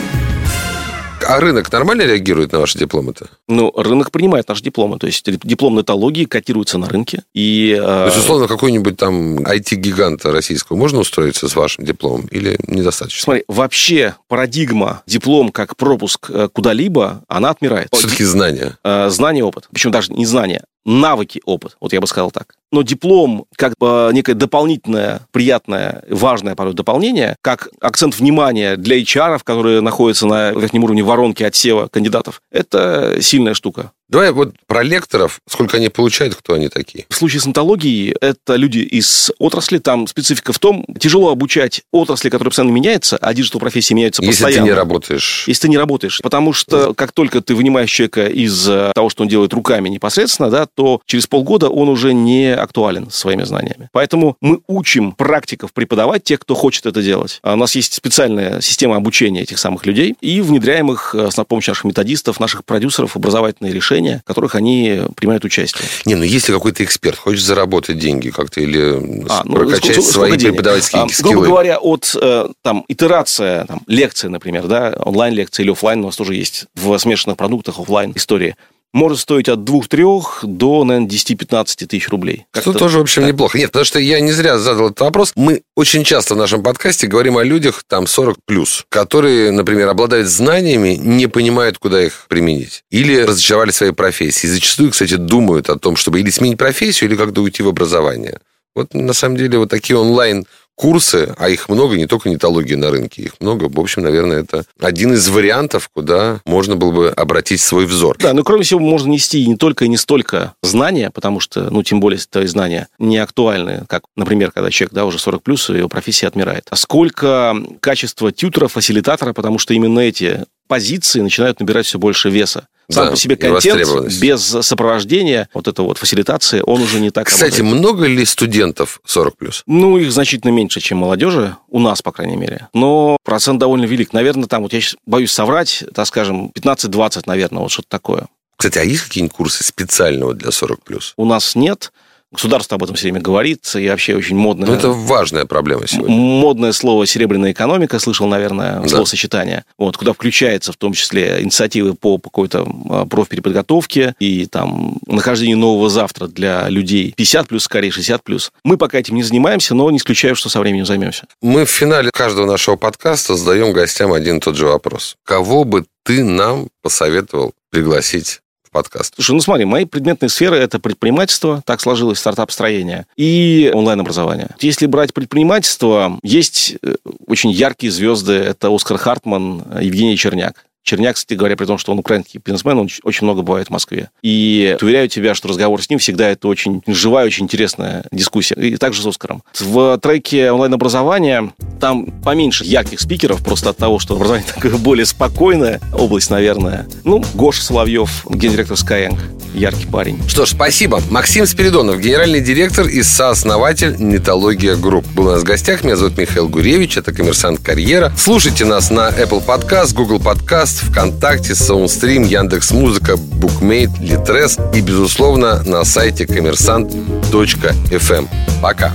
А 1.27 1.39
рынок 1.39 1.71
нормально 1.71 2.03
реагирует 2.03 2.51
на 2.51 2.59
ваши 2.59 2.77
дипломы-то? 2.77 3.27
Ну, 3.47 3.71
рынок 3.75 4.11
принимает 4.11 4.47
наши 4.47 4.61
дипломы. 4.61 4.99
То 4.99 5.07
есть 5.07 5.25
диплом 5.43 5.75
Нетологии 5.75 6.25
котируется 6.25 6.77
на 6.77 6.87
рынке. 6.87 7.23
И, 7.33 7.75
То 7.79 8.05
есть, 8.05 8.17
условно, 8.17 8.47
какой-нибудь 8.47 8.97
там 8.97 9.39
IT-гиганта 9.39 10.31
российского 10.31 10.77
можно 10.77 10.99
устроиться 10.99 11.49
с 11.49 11.55
вашим 11.55 11.83
дипломом 11.83 12.27
или 12.27 12.59
недостаточно? 12.67 13.23
Смотри, 13.23 13.43
вообще 13.47 14.15
парадигма 14.27 15.01
диплом 15.07 15.49
как 15.49 15.75
пропуск 15.77 16.29
э, 16.29 16.47
куда-либо, 16.53 17.23
она 17.27 17.49
отмирает. 17.49 17.87
Все-таки 17.91 18.23
знания. 18.23 18.77
Э, 18.83 19.09
знание, 19.09 19.43
опыт. 19.43 19.67
Причем 19.71 19.89
даже 19.89 20.13
не 20.13 20.27
знание, 20.27 20.63
навыки, 20.85 21.41
опыт. 21.45 21.77
Вот 21.81 21.93
я 21.93 22.01
бы 22.01 22.07
сказал 22.07 22.31
так. 22.31 22.55
Но 22.71 22.81
диплом 22.83 23.45
как 23.55 23.73
бы 23.79 24.09
некое 24.13 24.33
дополнительное, 24.33 25.21
приятное, 25.31 26.03
важное 26.09 26.55
порой 26.55 26.73
дополнение, 26.73 27.35
как 27.41 27.69
акцент 27.81 28.17
внимания 28.17 28.77
для 28.77 29.01
HR, 29.01 29.39
которые 29.43 29.81
находятся 29.81 30.27
на 30.27 30.51
верхнем 30.51 30.83
уровне 30.83 31.03
воронки 31.03 31.43
отсева 31.43 31.87
кандидатов, 31.87 32.41
это 32.51 33.17
сильная 33.21 33.53
штука. 33.53 33.91
Давай 34.07 34.31
вот 34.31 34.53
про 34.67 34.83
лекторов, 34.83 35.39
сколько 35.49 35.77
они 35.77 35.89
получают, 35.89 36.35
кто 36.35 36.53
они 36.53 36.69
такие? 36.69 37.05
В 37.09 37.15
случае 37.15 37.41
с 37.41 37.47
Нетологией, 37.47 38.15
это 38.21 38.55
люди 38.55 38.79
из 38.79 39.31
отрасли, 39.39 39.79
там 39.79 40.05
специфика 40.07 40.53
в 40.53 40.59
том, 40.59 40.85
тяжело 40.99 41.31
обучать 41.31 41.81
отрасли, 41.91 42.29
которая 42.29 42.51
постоянно 42.51 42.71
меняется, 42.71 43.17
а 43.17 43.33
digital 43.33 43.59
профессии 43.59 43.93
меняются 43.95 44.21
Если 44.21 44.43
постоянно. 44.43 44.53
Если 44.53 44.61
ты 44.61 44.73
не 44.73 44.77
работаешь. 44.77 45.43
Если 45.47 45.61
ты 45.63 45.69
не 45.69 45.77
работаешь. 45.77 46.19
Потому 46.21 46.53
что 46.53 46.93
как 46.93 47.13
только 47.13 47.41
ты 47.41 47.55
вынимаешь 47.55 47.89
человека 47.89 48.27
из 48.27 48.67
э, 48.69 48.91
того, 48.93 49.09
что 49.09 49.23
он 49.23 49.29
делает 49.29 49.53
руками 49.53 49.89
непосредственно, 49.89 50.51
да, 50.51 50.67
то 50.67 51.01
через 51.05 51.25
полгода 51.25 51.69
он 51.69 51.89
уже 51.89 52.13
не 52.13 52.53
актуален 52.53 53.09
своими 53.09 53.43
знаниями. 53.43 53.89
Поэтому 53.91 54.37
мы 54.39 54.59
учим 54.67 55.13
практиков 55.13 55.73
преподавать 55.73 56.23
тех, 56.23 56.39
кто 56.39 56.53
хочет 56.53 56.85
это 56.85 57.01
делать. 57.01 57.39
А 57.41 57.53
у 57.53 57.57
нас 57.57 57.75
есть 57.75 57.93
специальная 57.93 58.61
система 58.61 58.97
обучения 58.97 59.41
этих 59.41 59.57
самых 59.57 59.85
людей, 59.85 60.15
и 60.21 60.41
внедряем 60.41 60.91
их 60.91 61.15
э, 61.15 61.31
с 61.31 61.43
помощью 61.45 61.71
наших 61.71 61.85
методистов, 61.85 62.39
наших 62.39 62.65
продюсеров, 62.65 63.15
образовательные 63.15 63.73
решения, 63.73 63.94
решения, 63.95 64.21
в 64.23 64.27
которых 64.27 64.55
они 64.55 65.01
принимают 65.15 65.45
участие. 65.45 65.87
Не, 66.05 66.15
ну 66.15 66.23
если 66.23 66.53
какой-то 66.53 66.83
эксперт 66.83 67.17
хочет 67.17 67.43
заработать 67.43 67.97
деньги 67.97 68.29
как-то 68.29 68.61
или 68.61 69.25
а, 69.29 69.43
ну, 69.45 69.55
прокачать 69.55 69.93
сколько, 69.93 70.01
свои 70.01 70.31
сколько 70.31 70.51
преподавательские 70.51 71.03
а, 71.03 71.09
скиллы. 71.09 71.31
Грубо 71.31 71.47
говоря, 71.47 71.77
от 71.77 72.15
э, 72.19 72.47
там, 72.61 72.85
итерация, 72.87 73.65
там, 73.65 73.81
лекция, 73.87 74.29
например, 74.29 74.67
да, 74.67 74.95
онлайн-лекция 74.99 75.63
или 75.63 75.71
офлайн 75.71 76.01
у 76.01 76.07
нас 76.07 76.15
тоже 76.15 76.35
есть 76.35 76.65
в 76.75 76.97
смешанных 76.97 77.37
продуктах 77.37 77.79
офлайн 77.79 78.11
истории 78.15 78.55
может 78.95 79.19
стоить 79.19 79.49
от 79.49 79.59
2-3 79.59 80.23
до, 80.43 80.85
наверное, 80.85 81.09
10-15 81.09 81.85
тысяч 81.85 82.09
рублей. 82.09 82.45
Что 82.57 82.71
тоже, 82.71 82.99
в 82.99 83.01
общем, 83.01 83.23
так. 83.23 83.33
неплохо. 83.33 83.57
Нет, 83.57 83.67
потому 83.67 83.83
что 83.83 83.99
я 83.99 84.21
не 84.21 84.31
зря 84.31 84.57
задал 84.57 84.87
этот 84.87 85.01
вопрос. 85.01 85.33
Мы 85.35 85.63
очень 85.75 86.05
часто 86.05 86.33
в 86.33 86.37
нашем 86.37 86.63
подкасте 86.63 87.05
говорим 87.05 87.37
о 87.37 87.43
людях 87.43 87.83
там 87.87 88.07
40 88.07 88.37
плюс, 88.45 88.85
которые, 88.87 89.51
например, 89.51 89.89
обладают 89.89 90.29
знаниями, 90.29 90.95
не 90.95 91.27
понимают, 91.27 91.77
куда 91.77 92.03
их 92.03 92.25
применить. 92.29 92.83
Или 92.89 93.19
разочаровали 93.19 93.71
своей 93.71 93.91
профессии. 93.91 94.47
И 94.47 94.49
зачастую, 94.49 94.91
кстати, 94.91 95.15
думают 95.15 95.69
о 95.69 95.77
том, 95.77 95.97
чтобы 95.97 96.21
или 96.21 96.29
сменить 96.29 96.57
профессию, 96.57 97.09
или 97.09 97.17
как-то 97.17 97.41
уйти 97.41 97.63
в 97.63 97.67
образование. 97.67 98.39
Вот 98.75 98.93
на 98.93 99.13
самом 99.13 99.37
деле 99.37 99.57
вот 99.57 99.69
такие 99.69 99.97
онлайн 99.97 100.45
курсы, 100.75 101.33
а 101.37 101.49
их 101.49 101.69
много, 101.69 101.95
не 101.95 102.05
только 102.05 102.29
нетологии 102.29 102.75
на 102.75 102.91
рынке, 102.91 103.23
их 103.23 103.33
много. 103.39 103.69
В 103.69 103.79
общем, 103.79 104.03
наверное, 104.03 104.41
это 104.43 104.65
один 104.79 105.13
из 105.13 105.27
вариантов, 105.29 105.89
куда 105.93 106.41
можно 106.45 106.75
было 106.75 106.91
бы 106.91 107.09
обратить 107.09 107.61
свой 107.61 107.85
взор. 107.85 108.17
Да, 108.19 108.33
но 108.33 108.43
кроме 108.43 108.63
всего, 108.63 108.79
можно 108.79 109.09
нести 109.09 109.45
не 109.47 109.55
только 109.55 109.85
и 109.85 109.87
не 109.87 109.97
столько 109.97 110.53
знания, 110.61 111.09
потому 111.11 111.39
что, 111.39 111.69
ну, 111.71 111.83
тем 111.83 111.99
более, 111.99 112.19
твои 112.29 112.47
знания 112.47 112.87
не 112.99 113.17
актуальны, 113.17 113.85
как, 113.87 114.03
например, 114.15 114.51
когда 114.51 114.69
человек, 114.69 114.93
да, 114.93 115.05
уже 115.05 115.19
40 115.19 115.41
плюс, 115.41 115.69
его 115.69 115.89
профессия 115.89 116.27
отмирает. 116.27 116.67
А 116.69 116.75
сколько 116.75 117.55
качества 117.79 118.31
тьютера, 118.31 118.67
фасилитатора, 118.67 119.33
потому 119.33 119.57
что 119.57 119.73
именно 119.73 119.99
эти 119.99 120.45
позиции 120.67 121.21
начинают 121.21 121.59
набирать 121.59 121.85
все 121.85 121.99
больше 121.99 122.29
веса 122.29 122.67
сам 122.89 123.05
да, 123.05 123.11
по 123.11 123.17
себе 123.17 123.35
контент 123.35 124.13
без 124.19 124.41
сопровождения, 124.41 125.49
вот 125.53 125.67
это 125.67 125.81
вот 125.83 125.97
фасилитации, 125.97 126.61
он 126.65 126.81
уже 126.81 126.99
не 126.99 127.11
так 127.11 127.27
Кстати, 127.27 127.59
работает. 127.59 127.79
много 127.79 128.05
ли 128.05 128.25
студентов 128.25 129.01
40 129.05 129.37
плюс? 129.37 129.63
Ну, 129.65 129.97
их 129.97 130.11
значительно 130.11 130.51
меньше, 130.51 130.79
чем 130.79 130.99
молодежи, 130.99 131.55
у 131.69 131.79
нас, 131.79 132.01
по 132.01 132.11
крайней 132.11 132.37
мере. 132.37 132.67
Но 132.73 133.17
процент 133.23 133.59
довольно 133.59 133.85
велик. 133.85 134.13
Наверное, 134.13 134.47
там, 134.47 134.63
вот 134.63 134.73
я 134.73 134.81
сейчас 134.81 134.97
боюсь 135.05 135.31
соврать, 135.31 135.83
так 135.93 136.07
скажем, 136.07 136.51
15-20, 136.55 137.23
наверное, 137.25 137.61
вот 137.61 137.71
что-то 137.71 137.89
такое. 137.89 138.27
Кстати, 138.57 138.77
а 138.77 138.83
есть 138.83 139.03
какие-нибудь 139.03 139.35
курсы 139.35 139.63
специального 139.63 140.33
для 140.33 140.51
40 140.51 140.83
плюс? 140.83 141.13
У 141.17 141.25
нас 141.25 141.55
нет. 141.55 141.91
Государство 142.35 142.75
об 142.75 142.83
этом 142.83 142.95
все 142.95 143.07
время 143.07 143.21
говорит, 143.21 143.65
и 143.75 143.89
вообще 143.89 144.15
очень 144.15 144.35
модное... 144.35 144.67
Ну, 144.67 144.73
это 144.73 144.89
важная 144.89 145.45
проблема 145.45 145.87
сегодня. 145.87 146.15
Модное 146.15 146.71
слово 146.71 147.05
«серебряная 147.05 147.51
экономика», 147.51 147.99
слышал, 147.99 148.27
наверное, 148.27 148.81
да. 148.81 148.87
словосочетание, 148.87 149.63
вот, 149.77 149.97
куда 149.97 150.13
включается 150.13 150.71
в 150.71 150.77
том 150.77 150.93
числе 150.93 151.41
инициативы 151.41 151.93
по 151.93 152.17
какой-то 152.17 152.67
а, 152.89 153.05
профпереподготовке 153.05 154.15
и 154.19 154.45
там 154.45 154.97
нахождение 155.07 155.55
нового 155.55 155.89
завтра 155.89 156.27
для 156.27 156.67
людей 156.69 157.13
50 157.15 157.47
плюс, 157.47 157.63
скорее 157.63 157.91
60 157.91 158.23
плюс. 158.23 158.51
Мы 158.63 158.77
пока 158.77 158.99
этим 158.99 159.15
не 159.15 159.23
занимаемся, 159.23 159.73
но 159.75 159.89
не 159.89 159.97
исключаю, 159.97 160.35
что 160.35 160.49
со 160.49 160.59
временем 160.59 160.85
займемся. 160.85 161.25
Мы 161.41 161.65
в 161.65 161.69
финале 161.69 162.11
каждого 162.11 162.45
нашего 162.45 162.75
подкаста 162.75 163.35
задаем 163.35 163.73
гостям 163.73 164.13
один 164.13 164.37
и 164.37 164.39
тот 164.39 164.55
же 164.55 164.67
вопрос. 164.67 165.15
Кого 165.23 165.63
бы 165.63 165.85
ты 166.03 166.23
нам 166.23 166.67
посоветовал 166.81 167.53
пригласить 167.71 168.41
подкаст? 168.75 169.13
Слушай, 169.15 169.31
ну 169.31 169.39
смотри, 169.39 169.63
мои 169.63 169.85
предметные 169.85 170.27
сферы– 170.27 170.57
это 170.57 170.79
предпринимательство, 170.79 171.63
так 171.65 171.79
сложилось 171.79 172.19
стартап-строение, 172.19 173.05
и 173.15 173.71
онлайн-образование. 173.73 174.49
Если 174.59 174.85
брать 174.85 175.13
предпринимательство, 175.13 176.19
есть 176.23 176.75
э, 176.83 176.95
очень 177.25 177.51
яркие 177.51 177.89
звезды. 177.89 178.33
Это 178.33 178.75
Оскар 178.75 178.97
Хартман, 178.97 179.63
Евгений 179.79 180.17
Черняк 180.17 180.65
Черняк, 180.85 181.15
кстати 181.15 181.35
говоря, 181.35 181.57
при 181.57 181.65
том, 181.65 181.79
что 181.79 181.91
он 181.91 181.99
украинский 181.99 182.39
бизнесмен, 182.39 182.77
он 182.77 182.89
очень 183.03 183.25
много 183.25 183.41
бывает 183.41 183.67
в 183.67 183.71
Москве. 183.71 184.11
И 184.21 184.77
уверяю 184.79 185.09
тебя, 185.09 185.33
что 185.33 185.47
разговор 185.47 185.81
с 185.81 185.89
ним 185.89 185.97
всегда 185.97 186.29
это 186.29 186.47
очень 186.47 186.83
живая, 186.85 187.25
очень 187.25 187.45
интересная 187.45 188.05
дискуссия. 188.11 188.53
И 188.55 188.77
также 188.77 189.01
с 189.01 189.05
Оскаром. 189.07 189.41
В 189.59 189.97
треке 189.97 190.51
онлайн-образования 190.51 191.51
там 191.79 192.05
поменьше 192.23 192.63
ярких 192.63 192.99
спикеров, 192.99 193.43
просто 193.43 193.71
от 193.71 193.77
того, 193.77 193.99
что 193.99 194.15
образование 194.15 194.47
такое 194.53 194.77
более 194.77 195.05
спокойная 195.05 195.79
область, 195.93 196.29
наверное. 196.29 196.87
Ну, 197.03 197.23
Гоша 197.33 197.61
Соловьев, 197.61 198.25
гендиректор 198.29 198.77
Skyeng, 198.77 199.17
яркий 199.53 199.85
парень. 199.85 200.21
Что 200.27 200.45
ж, 200.45 200.49
спасибо. 200.49 201.01
Максим 201.09 201.45
Спиридонов, 201.45 201.99
генеральный 201.99 202.41
директор 202.41 202.87
и 202.87 203.03
сооснователь 203.03 203.95
Нетология 203.97 204.75
Групп. 204.75 205.05
Был 205.07 205.27
у 205.27 205.31
нас 205.31 205.41
в 205.41 205.45
гостях. 205.45 205.83
Меня 205.83 205.95
зовут 205.95 206.17
Михаил 206.17 206.47
Гуревич, 206.47 206.97
это 206.97 207.13
коммерсант 207.13 207.59
карьера. 207.59 208.11
Слушайте 208.17 208.65
нас 208.65 208.91
на 208.91 209.09
Apple 209.09 209.43
Podcast, 209.45 209.93
Google 209.93 210.19
Podcast, 210.19 210.89
ВКонтакте, 210.89 211.53
Soundstream, 211.53 212.27
Яндекс 212.27 212.71
Музыка, 212.71 213.17
Букмейт, 213.17 213.89
Литрес 213.99 214.57
и, 214.73 214.81
безусловно, 214.81 215.63
на 215.63 215.83
сайте 215.83 216.25
коммерсант.фм. 216.25 218.27
Пока. 218.61 218.93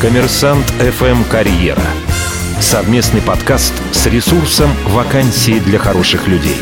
Коммерсант 0.00 0.64
FM 0.78 1.28
Карьера. 1.30 1.82
Совместный 2.64 3.20
подкаст 3.20 3.74
с 3.92 4.06
ресурсом 4.06 4.70
«Вакансии 4.86 5.60
для 5.60 5.78
хороших 5.78 6.26
людей». 6.26 6.56